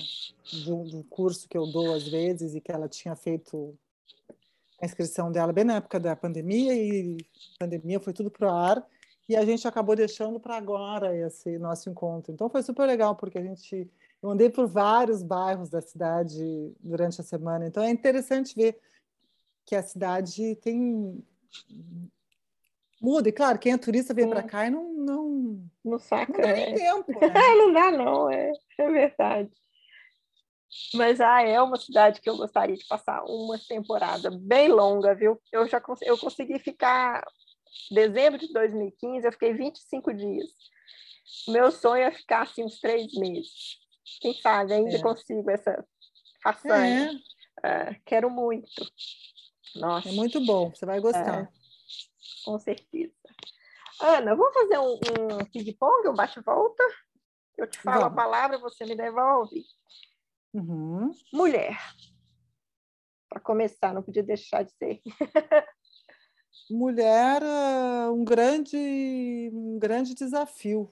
[0.44, 3.76] de um, curso que eu dou às vezes e que ela tinha feito
[4.80, 7.18] a inscrição dela bem na época da pandemia e
[7.58, 8.86] pandemia foi tudo para o ar
[9.28, 12.32] e a gente acabou deixando para agora esse nosso encontro.
[12.32, 13.90] Então foi super legal porque a gente
[14.22, 17.66] eu andei por vários bairros da cidade durante a semana.
[17.66, 18.78] Então é interessante ver
[19.64, 21.22] que a cidade tem
[23.00, 23.28] muda.
[23.28, 26.32] E claro, quem é turista vem para cá e não não não saca.
[26.32, 26.74] Não dá nem é.
[26.74, 27.12] tempo.
[27.20, 27.54] Né?
[27.56, 29.50] não dá não, é, é verdade.
[30.94, 35.40] Mas ah, é uma cidade que eu gostaria de passar uma temporada bem longa, viu?
[35.50, 37.24] Eu já cons eu consegui ficar
[37.90, 40.50] dezembro de 2015, eu fiquei 25 dias.
[41.46, 43.78] Meu sonho é ficar assim uns três meses.
[44.20, 45.02] Quem sabe ainda é.
[45.02, 45.84] consigo essa
[46.42, 47.12] façanha.
[47.12, 47.38] É.
[47.62, 48.86] É, quero muito.
[49.74, 50.08] Nossa.
[50.08, 51.42] É muito bom, você vai gostar.
[51.42, 51.48] É,
[52.48, 53.12] com certeza.
[54.00, 56.82] Ana, vamos fazer um, um ping-pong, um bate-volta?
[57.58, 58.12] Eu te falo vamos.
[58.12, 59.62] a palavra, você me devolve.
[60.54, 61.10] Uhum.
[61.30, 61.76] Mulher.
[63.28, 65.02] Para começar, não podia deixar de ser.
[66.70, 70.90] mulher, ah, um grande, um grande desafio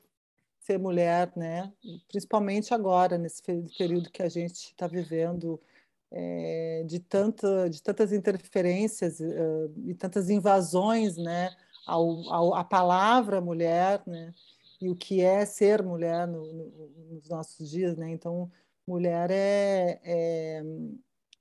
[0.59, 1.73] ser mulher, né?
[2.09, 3.41] Principalmente agora, nesse
[3.79, 5.59] período que a gente está vivendo,
[6.11, 11.51] é, de, tanta, de tantas interferências uh, e tantas invasões, né?
[11.87, 14.33] Ao, ao, a palavra mulher, né?
[14.81, 18.11] E o que é ser mulher no, no, nos nossos dias, né?
[18.11, 18.51] Então,
[18.87, 20.63] mulher é, é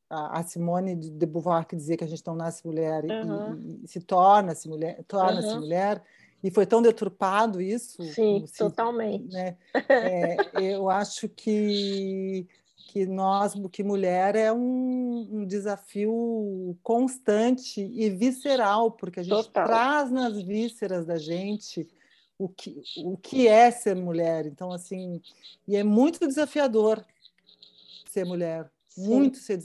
[0.10, 3.78] a Simone de Beauvoir que dizia que a gente não nasce mulher uhum.
[3.82, 5.60] e, e, se torna-se mulher, torna-se uhum.
[5.62, 6.02] mulher
[6.44, 8.04] e foi tão deturpado isso.
[8.14, 9.34] Sim, se, totalmente.
[9.34, 9.58] Né?
[9.90, 12.48] É, eu acho que
[12.96, 19.66] que nós, que mulher é um, um, desafio constante e visceral, porque a gente Total.
[19.66, 21.86] traz nas vísceras da gente
[22.40, 24.46] o que, o que é ser mulher.
[24.46, 25.22] Então, assim,
[25.68, 27.06] e é muito desafiador
[28.10, 29.10] ser mulher, Sim.
[29.10, 29.60] muito ser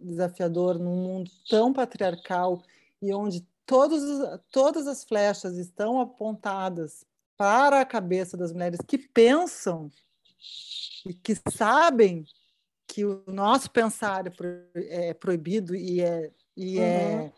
[0.00, 2.60] desafiador num mundo tão patriarcal
[3.00, 4.02] e onde todos,
[4.50, 7.06] todas as flechas estão apontadas
[7.36, 9.92] para a cabeça das mulheres que pensam
[11.06, 12.26] e que sabem
[12.94, 14.24] que o nosso pensar
[14.76, 17.32] é, é proibido e é e é, uhum.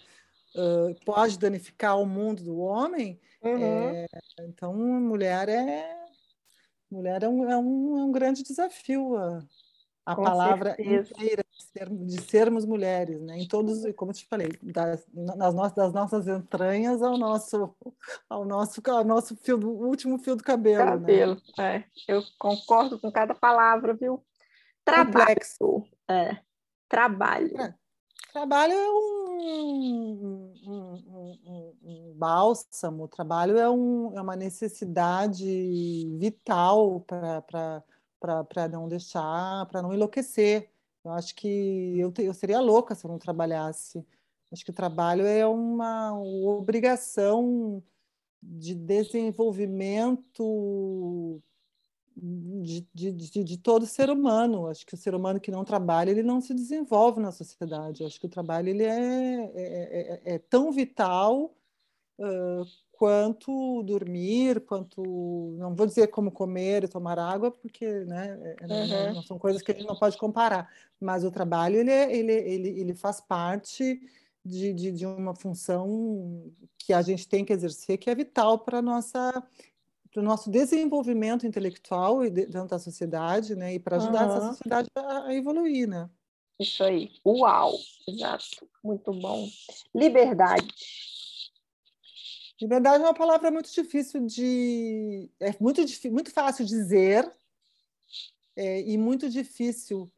[0.55, 3.65] é uh, pode danificar o mundo do homem uhum.
[3.65, 4.07] é,
[4.41, 5.97] então mulher é
[6.91, 9.43] mulher é um, é um, é um grande desafio a,
[10.05, 11.11] a palavra certeza.
[11.15, 13.39] inteira de, ser, de, sermos mulheres, né?
[13.39, 17.75] Em todos, como eu te falei, das, nas nossas, das nossas entranhas ao nosso,
[18.31, 20.85] ao nosso, ao nosso fio do, último fio do cabelo.
[20.85, 20.91] Né?
[20.93, 21.85] Cabelo, né?
[22.07, 22.15] é.
[22.15, 24.23] Eu concordo com cada palavra, viu?
[24.87, 25.87] Trabalho.
[26.09, 26.39] É.
[26.89, 27.61] Trabalho.
[27.61, 27.75] É.
[28.33, 35.45] Trabalho é um, um, um, um, bálsamo, trabalho é, um, é uma necessidade
[36.19, 37.83] vital para
[38.71, 40.71] não deixar, para não enlouquecer.
[41.05, 44.07] Eu acho que eu, eu seria louca se eu não trabalhasse.
[44.53, 47.83] Acho que o trabalho é uma obrigação
[48.43, 51.43] de desenvolvimento
[52.17, 54.69] de, de, de, de, todo ser humano.
[54.69, 58.05] Acho que o ser humano que não trabalha, ele não se desenvolve na sociedade.
[58.05, 61.55] Acho que o trabalho ele é, é, é, é, é tão vital
[62.19, 69.15] uh, quanto dormir, quanto não vou dizer como comer e tomar água, porque né, uhum.
[69.15, 70.71] não são coisas que a gente não pode comparar.
[70.99, 74.01] Mas o trabalho ele, ele, ele, ele faz parte
[74.43, 78.79] de, de, de uma função que a gente tem que exercer, que é vital para
[78.79, 79.43] a nossa
[80.17, 83.75] para o nosso desenvolvimento intelectual e dentro da sociedade, né?
[83.75, 84.37] E para ajudar uhum.
[84.37, 86.09] essa sociedade a, a, evoluir, né?
[86.59, 87.11] Isso aí.
[87.25, 87.75] Uau!
[88.09, 88.67] Exato.
[88.83, 89.47] Muito bom.
[89.95, 90.75] Liberdade.
[92.59, 95.31] Liberdade é uma palavra muito difícil de...
[95.39, 97.31] É muito, muito fácil dizer
[98.57, 100.11] é, e muito difícil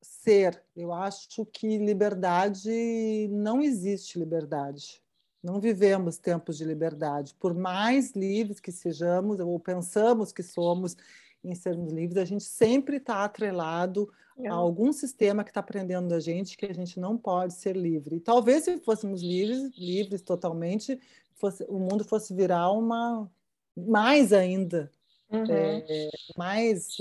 [0.00, 0.64] ser.
[0.74, 3.28] Eu acho que liberdade...
[3.30, 5.03] Não existe liberdade.
[5.44, 7.34] Não vivemos tempos de liberdade.
[7.38, 10.96] Por mais livres que sejamos, ou pensamos que somos,
[11.44, 14.10] em sermos livres, a gente sempre está atrelado
[14.48, 18.16] a algum sistema que está prendendo a gente que a gente não pode ser livre.
[18.16, 20.98] E talvez se fôssemos livres, livres totalmente,
[21.34, 23.30] fosse, o mundo fosse virar uma
[23.76, 24.90] mais ainda,
[25.30, 25.44] uhum.
[25.46, 26.96] é, mais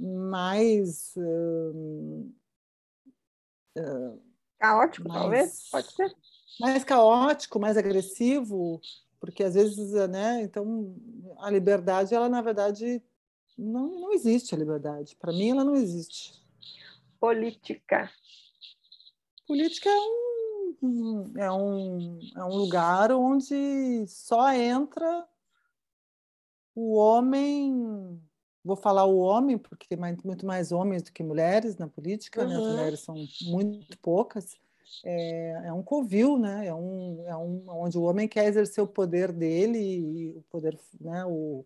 [0.00, 2.32] mais uh,
[3.78, 4.22] uh,
[4.58, 6.16] caótico, mais, talvez, pode ser
[6.60, 8.80] mais caótico, mais agressivo,
[9.20, 10.42] porque às vezes, né?
[10.42, 10.94] Então
[11.38, 13.02] a liberdade, ela na verdade
[13.56, 15.16] não, não existe a liberdade.
[15.16, 16.40] Para mim, ela não existe.
[17.18, 18.10] Política.
[19.46, 25.26] Política é um, é um, é um lugar onde só entra
[26.74, 28.22] o homem.
[28.64, 32.42] Vou falar o homem, porque tem mais, muito mais homens do que mulheres na política,
[32.42, 32.48] uhum.
[32.48, 32.54] né?
[32.54, 32.70] as uhum.
[32.70, 34.56] mulheres são muito poucas.
[35.04, 36.66] É, é, um covil, né?
[36.66, 40.78] É um, é um onde o homem quer exercer o poder dele e o poder,
[41.00, 41.24] né?
[41.24, 41.64] O,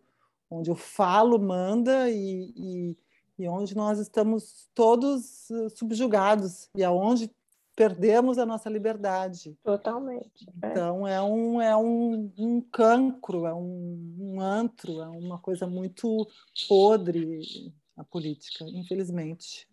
[0.50, 2.96] onde o falo manda e, e,
[3.38, 7.30] e onde nós estamos todos eh, subjugados e aonde
[7.74, 9.56] perdemos a nossa liberdade.
[9.62, 10.46] Totalmente.
[10.62, 10.70] É.
[10.70, 16.28] Então é um é um, um cancro, é um, um antro, é uma coisa muito
[16.68, 19.68] podre a política, infelizmente.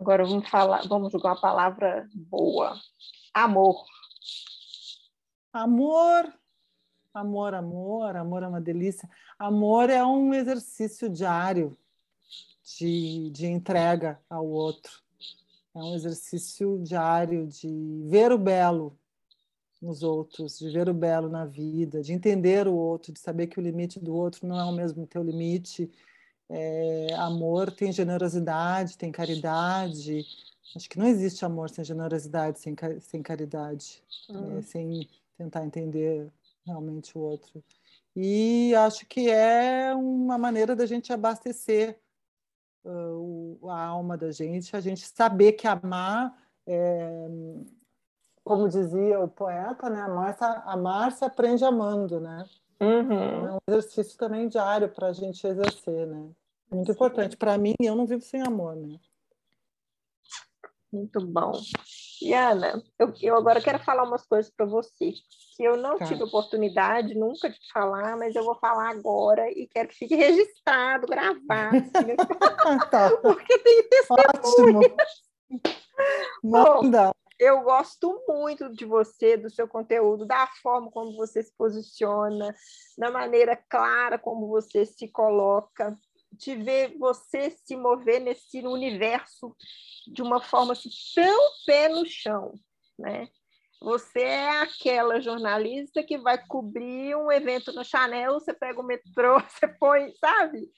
[0.00, 2.74] Agora vamos falar, vamos jogar uma palavra boa.
[3.34, 3.84] Amor.
[5.52, 6.32] Amor
[7.12, 9.08] Amor, amor, amor é uma delícia.
[9.36, 11.76] Amor é um exercício diário
[12.78, 15.02] de, de entrega ao outro.
[15.74, 18.96] É um exercício diário de ver o belo
[19.82, 23.58] nos outros, de ver o belo na vida, de entender o outro, de saber que
[23.58, 25.90] o limite do outro não é o mesmo teu limite.
[26.52, 30.26] É, amor tem generosidade, tem caridade.
[30.74, 34.58] Acho que não existe amor sem generosidade, sem, sem caridade, hum.
[34.58, 35.08] é, sem
[35.38, 36.28] tentar entender
[36.66, 37.62] realmente o outro.
[38.14, 41.98] E acho que é uma maneira da gente abastecer
[42.84, 46.36] uh, a alma da gente, a gente saber que amar,
[46.66, 47.28] é,
[48.42, 50.00] como dizia o poeta, né?
[50.00, 50.36] amar,
[50.66, 52.44] amar se aprende amando, né?
[52.80, 53.46] Uhum.
[53.46, 56.30] É um exercício também diário para a gente exercer, né?
[56.70, 57.36] Muito importante.
[57.36, 58.98] Para mim, eu não vivo sem amor, né?
[60.92, 61.52] Muito bom.
[62.20, 65.12] E Ana, eu, eu agora quero falar umas coisas para você
[65.56, 66.04] que eu não tá.
[66.04, 71.06] tive oportunidade nunca de falar, mas eu vou falar agora e quero que fique registrado,
[71.06, 72.16] gravado, assim,
[72.90, 73.10] tá.
[73.22, 74.26] porque tem testemunho.
[74.28, 74.80] Ótimo.
[76.42, 77.12] Manda.
[77.38, 82.54] eu gosto muito de você, do seu conteúdo, da forma como você se posiciona,
[82.98, 85.96] da maneira clara como você se coloca
[86.40, 89.54] de ver você se mover nesse universo
[90.06, 92.54] de uma forma assim, tão pé no chão,
[92.98, 93.28] né?
[93.82, 99.38] Você é aquela jornalista que vai cobrir um evento no Chanel, você pega o metrô,
[99.48, 100.68] você põe, sabe?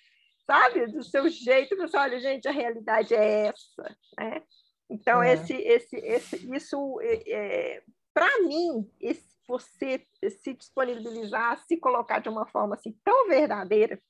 [0.46, 0.86] Sabe?
[0.86, 4.42] Do seu jeito, você olha, gente, a realidade é essa, né?
[4.90, 5.34] Então, é.
[5.34, 12.28] esse, esse, esse, isso, é, é para mim, esse, você se disponibilizar, se colocar de
[12.28, 14.00] uma forma assim tão verdadeira,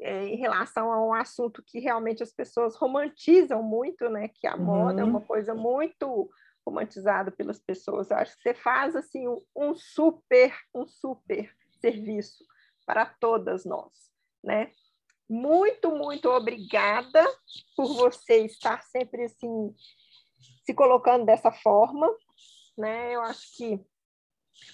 [0.00, 4.28] em relação a um assunto que realmente as pessoas romantizam muito, né?
[4.28, 4.64] Que a uhum.
[4.64, 6.30] moda é uma coisa muito
[6.64, 8.10] romantizada pelas pessoas.
[8.10, 9.24] Eu acho que você faz assim
[9.56, 12.44] um super, um super serviço
[12.86, 13.92] para todas nós,
[14.42, 14.70] né?
[15.28, 17.22] Muito, muito obrigada
[17.76, 19.74] por você estar sempre assim
[20.64, 22.08] se colocando dessa forma,
[22.76, 23.14] né?
[23.14, 23.84] Eu acho que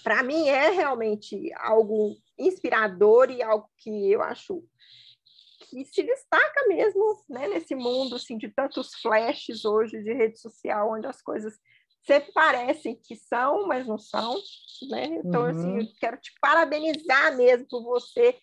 [0.03, 4.63] para mim é realmente algo inspirador e algo que eu acho
[5.83, 10.93] que se destaca mesmo né, nesse mundo assim, de tantos flashes hoje de rede social,
[10.93, 11.57] onde as coisas
[12.05, 14.35] sempre parecem que são, mas não são.
[14.89, 15.05] Né?
[15.05, 15.47] Então, uhum.
[15.47, 18.37] assim, eu quero te parabenizar mesmo por você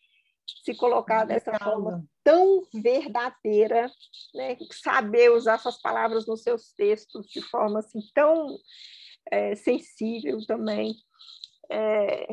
[0.64, 3.90] se colocar dessa forma tão verdadeira,
[4.34, 4.56] né?
[4.72, 8.58] saber usar suas palavras nos seus textos de forma assim, tão
[9.30, 10.94] é, sensível também.
[11.70, 12.26] É,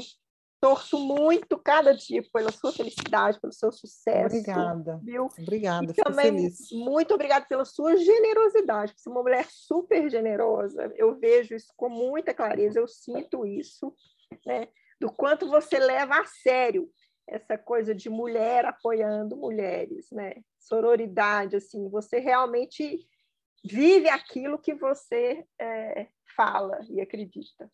[0.59, 4.35] torço muito cada dia pela sua felicidade, pelo seu sucesso.
[4.35, 4.99] Obrigada.
[5.03, 5.27] Viu?
[5.39, 6.71] Obrigada, e também feliz.
[6.71, 8.93] muito obrigada pela sua generosidade.
[8.95, 10.91] Você é uma mulher super generosa.
[10.95, 13.93] Eu vejo isso com muita clareza, eu sinto isso,
[14.45, 14.67] né?
[14.99, 16.89] Do quanto você leva a sério
[17.25, 20.33] essa coisa de mulher apoiando mulheres, né?
[20.57, 22.99] Sororidade, assim, você realmente
[23.63, 27.69] vive aquilo que você é, fala e acredita.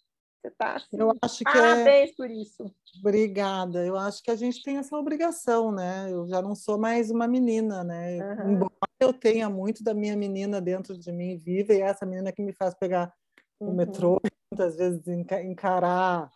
[0.46, 2.14] Você está assim, eu acho que é parabéns é...
[2.14, 2.76] por isso.
[3.00, 3.84] Obrigada.
[3.84, 6.12] Eu acho que a gente tem essa obrigação, né?
[6.12, 8.18] Eu já não sou mais uma menina, né?
[8.20, 8.52] Uhum.
[8.52, 12.32] Embora eu tenha muito da minha menina dentro de mim viva, e é essa menina
[12.32, 13.12] que me faz pegar
[13.60, 13.70] uhum.
[13.70, 14.22] o metrô,
[14.52, 16.30] muitas vezes encarar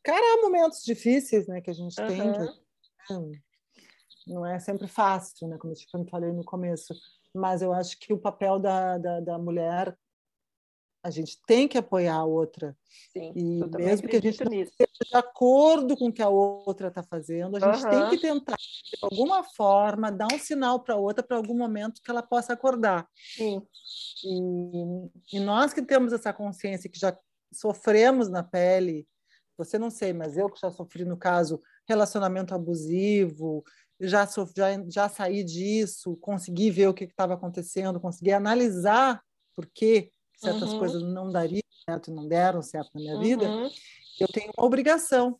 [0.00, 2.08] encarar momentos difíceis, né, que a gente uhum.
[2.08, 2.32] tem,
[4.24, 5.56] que não é sempre fácil, né?
[5.56, 6.94] Como eu falei no começo.
[7.34, 9.96] Mas eu acho que o papel da, da, da mulher
[11.02, 12.76] a gente tem que apoiar a outra.
[13.12, 16.88] Sim, e mesmo que a gente não esteja de acordo com o que a outra
[16.88, 17.90] está fazendo, a gente uhum.
[17.90, 22.00] tem que tentar, de alguma forma, dar um sinal para a outra para algum momento
[22.02, 23.06] que ela possa acordar.
[23.36, 23.60] Sim.
[24.24, 27.16] E, e, nós que temos essa consciência, que já
[27.52, 29.06] sofremos na pele,
[29.58, 33.64] você não sei, mas eu que já sofri, no caso, relacionamento abusivo,
[34.00, 39.20] já, sofri, já, já saí disso, consegui ver o que estava acontecendo, consegui analisar
[39.54, 40.10] por que
[40.42, 40.78] certas uhum.
[40.78, 43.22] coisas não dariam certo e não deram certo na minha uhum.
[43.22, 43.46] vida,
[44.20, 45.38] eu tenho uma obrigação,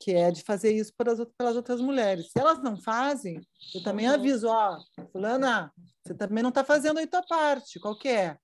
[0.00, 2.30] que é de fazer isso pelas, pelas outras mulheres.
[2.30, 3.40] Se elas não fazem,
[3.74, 4.14] eu também uhum.
[4.14, 4.78] aviso, ó,
[5.12, 5.72] fulana,
[6.02, 8.36] você também não está fazendo a tua parte, qual que é?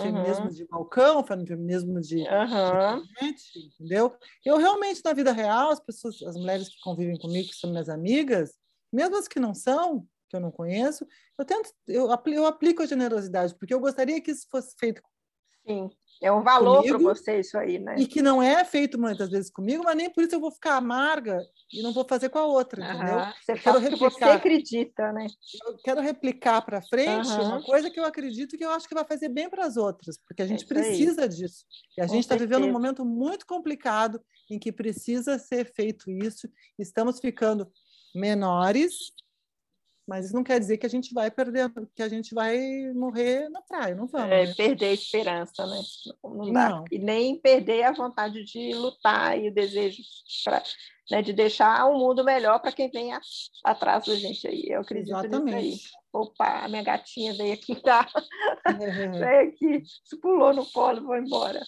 [0.00, 0.50] Feminismo uhum.
[0.50, 3.02] de balcão, feminismo de, uhum.
[3.02, 4.16] de entendeu?
[4.44, 7.88] Eu realmente, na vida real, as pessoas, as mulheres que convivem comigo, que são minhas
[7.88, 8.54] amigas,
[8.92, 10.06] mesmo as que não são,
[10.36, 11.06] que eu não conheço,
[11.38, 15.02] eu tento, eu, eu aplico a generosidade, porque eu gostaria que isso fosse feito.
[15.66, 15.90] Sim,
[16.22, 17.96] é um valor para você isso aí, né?
[17.98, 20.76] E que não é feito muitas vezes comigo, mas nem por isso eu vou ficar
[20.76, 22.94] amarga e não vou fazer com a outra, uhum.
[22.94, 23.18] entendeu?
[23.42, 25.26] Você faz o que você acredita, né?
[25.66, 27.46] Eu quero replicar para frente uhum.
[27.46, 30.16] uma coisa que eu acredito que eu acho que vai fazer bem para as outras,
[30.18, 31.28] porque a gente é precisa aí.
[31.28, 31.64] disso.
[31.98, 36.10] E a com gente está vivendo um momento muito complicado em que precisa ser feito
[36.10, 36.48] isso.
[36.78, 37.68] Estamos ficando
[38.14, 39.12] menores
[40.06, 42.58] mas isso não quer dizer que a gente vai perder, que a gente vai
[42.94, 44.30] morrer na praia, não vamos.
[44.30, 45.80] É, perder a esperança, né?
[46.22, 46.68] Não dá.
[46.68, 46.84] Não.
[46.90, 50.02] E nem perder a vontade de lutar e o desejo
[51.10, 53.20] né, de deixar um mundo melhor para quem vem a,
[53.64, 54.64] atrás da gente aí.
[54.68, 55.66] Eu acredito Exatamente.
[55.68, 55.96] nisso aí.
[56.12, 58.08] Opa, a minha gatinha veio aqui, tá?
[59.18, 61.60] veio aqui, se pulou no colo, vou embora.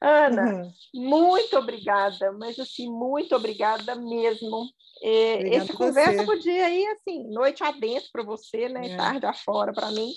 [0.00, 0.72] Ana, uhum.
[0.94, 4.68] muito obrigada, mas assim, muito obrigada mesmo
[5.02, 8.92] é, esse conversa podia ir assim, noite adentro para você, né?
[8.92, 8.96] É.
[8.96, 10.10] Tarde afora para mim.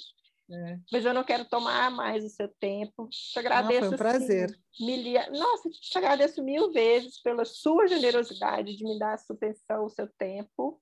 [0.49, 0.79] É.
[0.91, 3.09] Mas eu não quero tomar mais o seu tempo.
[3.09, 3.81] Te agradeço.
[3.81, 4.45] Não, foi um prazer.
[4.45, 5.29] Assim, milia...
[5.31, 9.89] Nossa, te agradeço mil vezes pela sua generosidade de me dar a sua atenção, o
[9.89, 10.79] seu tempo.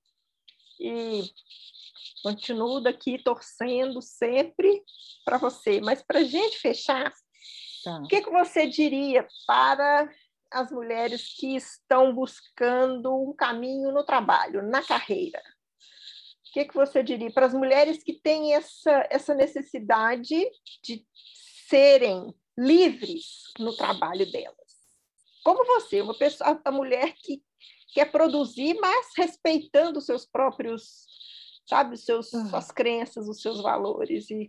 [0.80, 1.24] E
[2.22, 4.84] continuo daqui torcendo sempre
[5.24, 5.82] para você.
[5.82, 7.12] Mas para a gente fechar,
[7.84, 7.98] tá.
[8.00, 10.08] o que, que você diria para
[10.52, 15.42] as mulheres que estão buscando um caminho no trabalho, na carreira?
[16.56, 20.34] O que, que você diria para as mulheres que têm essa, essa necessidade
[20.82, 21.06] de
[21.68, 24.56] serem livres no trabalho delas?
[25.44, 27.44] Como você, uma pessoa, a mulher que
[27.94, 31.06] quer produzir, mas respeitando os seus próprios
[31.68, 32.46] sabe, os seus, ah.
[32.48, 34.48] suas crenças, os seus valores e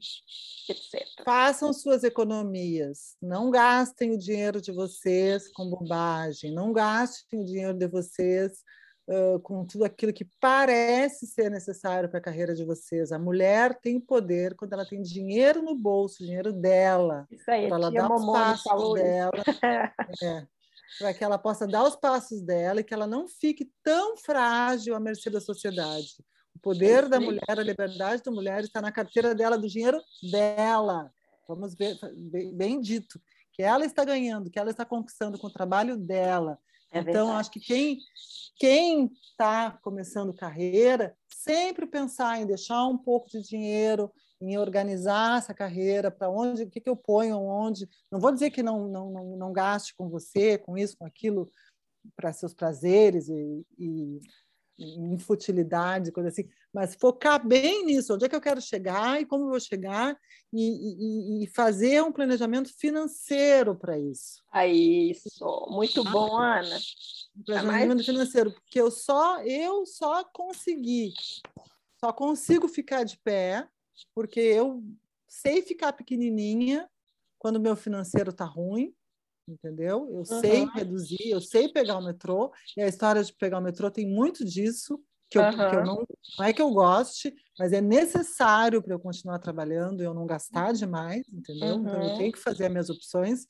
[0.69, 1.25] etc.
[1.25, 7.77] Façam suas economias, não gastem o dinheiro de vocês com bobagem, não gastem o dinheiro
[7.77, 8.63] de vocês
[9.09, 13.13] uh, com tudo aquilo que parece ser necessário para a carreira de vocês.
[13.13, 17.77] A mulher tem poder quando ela tem dinheiro no bolso, dinheiro dela, Isso aí, para
[17.77, 19.33] ela dar os passos dela.
[20.23, 20.47] é
[20.99, 24.95] para que ela possa dar os passos dela e que ela não fique tão frágil
[24.95, 26.25] à mercê da sociedade.
[26.55, 30.01] O poder da mulher, a liberdade da mulher está na carteira dela, do dinheiro
[30.31, 31.13] dela.
[31.49, 31.99] Vamos ver,
[32.55, 33.21] bem dito,
[33.53, 36.59] que ela está ganhando, que ela está conquistando com o trabalho dela.
[36.93, 37.99] É então, acho que quem
[38.59, 44.11] quem está começando carreira, sempre pensar em deixar um pouco de dinheiro,
[44.41, 47.89] em organizar essa carreira, para onde, o que, que eu ponho, onde.
[48.11, 51.51] Não vou dizer que não, não, não, não gaste com você, com isso, com aquilo,
[52.15, 54.21] para seus prazeres e, e
[54.79, 59.25] em futilidade, coisa assim, mas focar bem nisso, onde é que eu quero chegar e
[59.25, 60.19] como eu vou chegar,
[60.53, 64.43] e, e, e fazer um planejamento financeiro para isso.
[64.53, 65.29] É isso,
[65.71, 66.79] muito ah, bom, Ana.
[67.37, 68.07] Um planejamento mais...
[68.07, 71.13] financeiro, porque eu só, eu só consegui,
[71.99, 73.67] só consigo ficar de pé,
[74.15, 74.83] porque eu
[75.27, 76.89] sei ficar pequenininha
[77.39, 78.95] quando meu financeiro está ruim,
[79.49, 80.09] entendeu?
[80.11, 80.25] Eu uhum.
[80.25, 84.07] sei reduzir, eu sei pegar o metrô, e a história de pegar o metrô tem
[84.07, 85.51] muito disso, que eu, uhum.
[85.51, 86.07] que eu não,
[86.39, 90.27] não é que eu goste, mas é necessário para eu continuar trabalhando e eu não
[90.27, 91.77] gastar demais, entendeu?
[91.77, 91.81] Uhum.
[91.81, 93.47] Então eu tenho que fazer as minhas opções,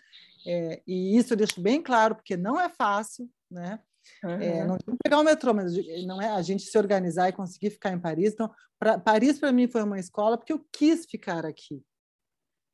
[0.47, 3.80] é, e isso eu deixo bem claro, porque não é fácil, né?
[4.24, 4.40] Uhum.
[4.40, 5.72] É, não pegar o metrô, mas
[6.07, 8.32] não é a gente se organizar e conseguir ficar em Paris.
[8.32, 11.82] Então, pra, Paris para mim foi uma escola porque eu quis ficar aqui,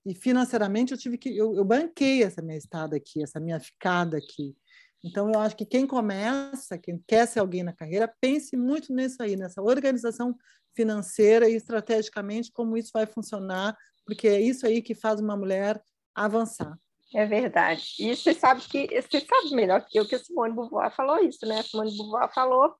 [0.04, 4.18] e financeiramente eu tive que eu, eu banquei essa minha estada aqui, essa minha ficada
[4.18, 4.56] aqui.
[5.04, 9.22] Então eu acho que quem começa, quem quer ser alguém na carreira, pense muito nisso
[9.22, 10.36] aí, nessa organização
[10.74, 13.76] financeira e estrategicamente como isso vai funcionar,
[14.06, 15.80] porque é isso aí que faz uma mulher
[16.14, 16.78] avançar.
[17.14, 17.94] É verdade.
[17.98, 21.44] E você sabe que você sabe melhor que eu que a Simone Beauvoir falou isso,
[21.46, 21.58] né?
[21.58, 22.74] A Simone Beauvoir falou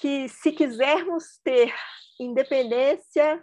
[0.00, 1.74] que se quisermos ter
[2.20, 3.42] independência,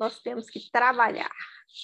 [0.00, 1.30] nós temos que trabalhar,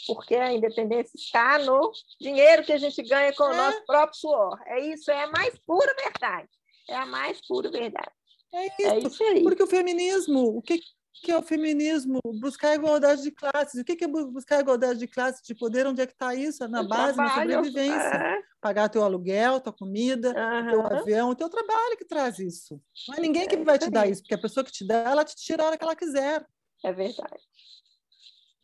[0.07, 3.57] porque a independência está no dinheiro que a gente ganha com o é.
[3.57, 4.59] nosso próprio suor.
[4.66, 6.49] É isso, é a mais pura verdade.
[6.89, 8.11] É a mais pura verdade.
[8.53, 9.43] É isso, é isso aí.
[9.43, 10.80] Porque o feminismo, o que,
[11.22, 12.20] que é o feminismo?
[12.41, 13.80] Buscar a igualdade de classes.
[13.80, 15.86] O que é buscar a igualdade de classes, de poder?
[15.86, 16.64] Onde é que está isso?
[16.64, 18.16] É na base, trabalho, na sobrevivência.
[18.16, 18.43] É.
[18.61, 20.70] Pagar teu aluguel, tua comida, uhum.
[20.70, 22.80] teu avião, o teu trabalho que traz isso.
[23.09, 25.11] Não é ninguém que é vai te dar isso, porque a pessoa que te dá,
[25.11, 26.45] ela te tira a hora que ela quiser.
[26.84, 27.43] É verdade.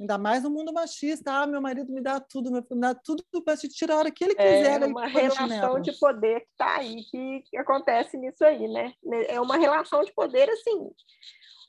[0.04, 1.32] Ainda mais no mundo machista.
[1.32, 3.98] Ah, meu marido me dá tudo, meu filho me dá tudo para te tirar a
[3.98, 4.82] hora que ele quiser.
[4.82, 8.92] É uma relação de poder que está aí, que, que, acontece nisso aí, né?
[9.28, 10.90] É uma relação de poder, assim,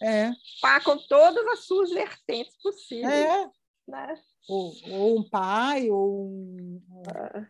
[0.02, 0.32] é.
[0.62, 3.10] pá, com todas as suas vertentes possíveis.
[3.10, 3.50] É.
[3.88, 4.22] Né?
[4.50, 7.48] Ou, ou um pai, ou um, ah.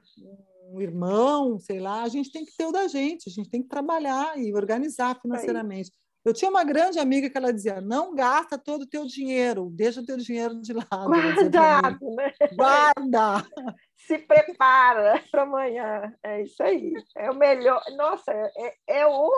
[0.71, 2.03] um, irmão, sei lá.
[2.03, 5.19] A gente tem que ter o da gente, a gente tem que trabalhar e organizar
[5.19, 5.91] financeiramente.
[5.91, 6.04] Aí.
[6.25, 10.01] Eu tinha uma grande amiga que ela dizia: não gasta todo o teu dinheiro, deixa
[10.01, 11.07] o teu dinheiro de lado.
[11.07, 12.33] Guardado, né?
[12.55, 13.45] Guarda!
[13.95, 16.11] Se prepara para amanhã.
[16.23, 16.93] É isso aí.
[17.15, 17.83] É o melhor.
[17.95, 19.31] Nossa, é, é o.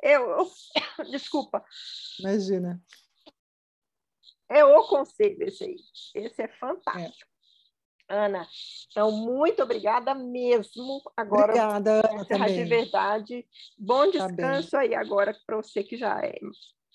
[0.00, 0.46] É o...
[1.10, 1.64] Desculpa.
[2.20, 2.80] Imagina.
[4.48, 5.76] É o conselho esse aí.
[6.14, 7.31] Esse é fantástico.
[8.12, 8.46] Ana.
[8.90, 11.00] Então, muito obrigada mesmo.
[11.16, 12.54] Agora, obrigada, Ana, também.
[12.56, 13.46] de verdade.
[13.78, 16.38] Bom tá descanso tá aí agora para você que já é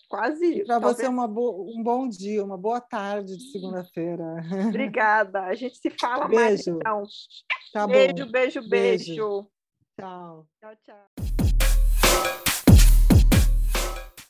[0.07, 0.63] quase.
[0.65, 0.97] Para talvez...
[0.97, 1.65] você, uma bo...
[1.75, 4.23] um bom dia, uma boa tarde de segunda-feira.
[4.69, 5.43] Obrigada.
[5.43, 6.43] A gente se fala beijo.
[6.43, 7.03] mais então.
[7.73, 9.47] Tá beijo, beijo, beijo, beijo.
[9.99, 10.47] Tchau.
[10.61, 11.26] Tchau, tchau.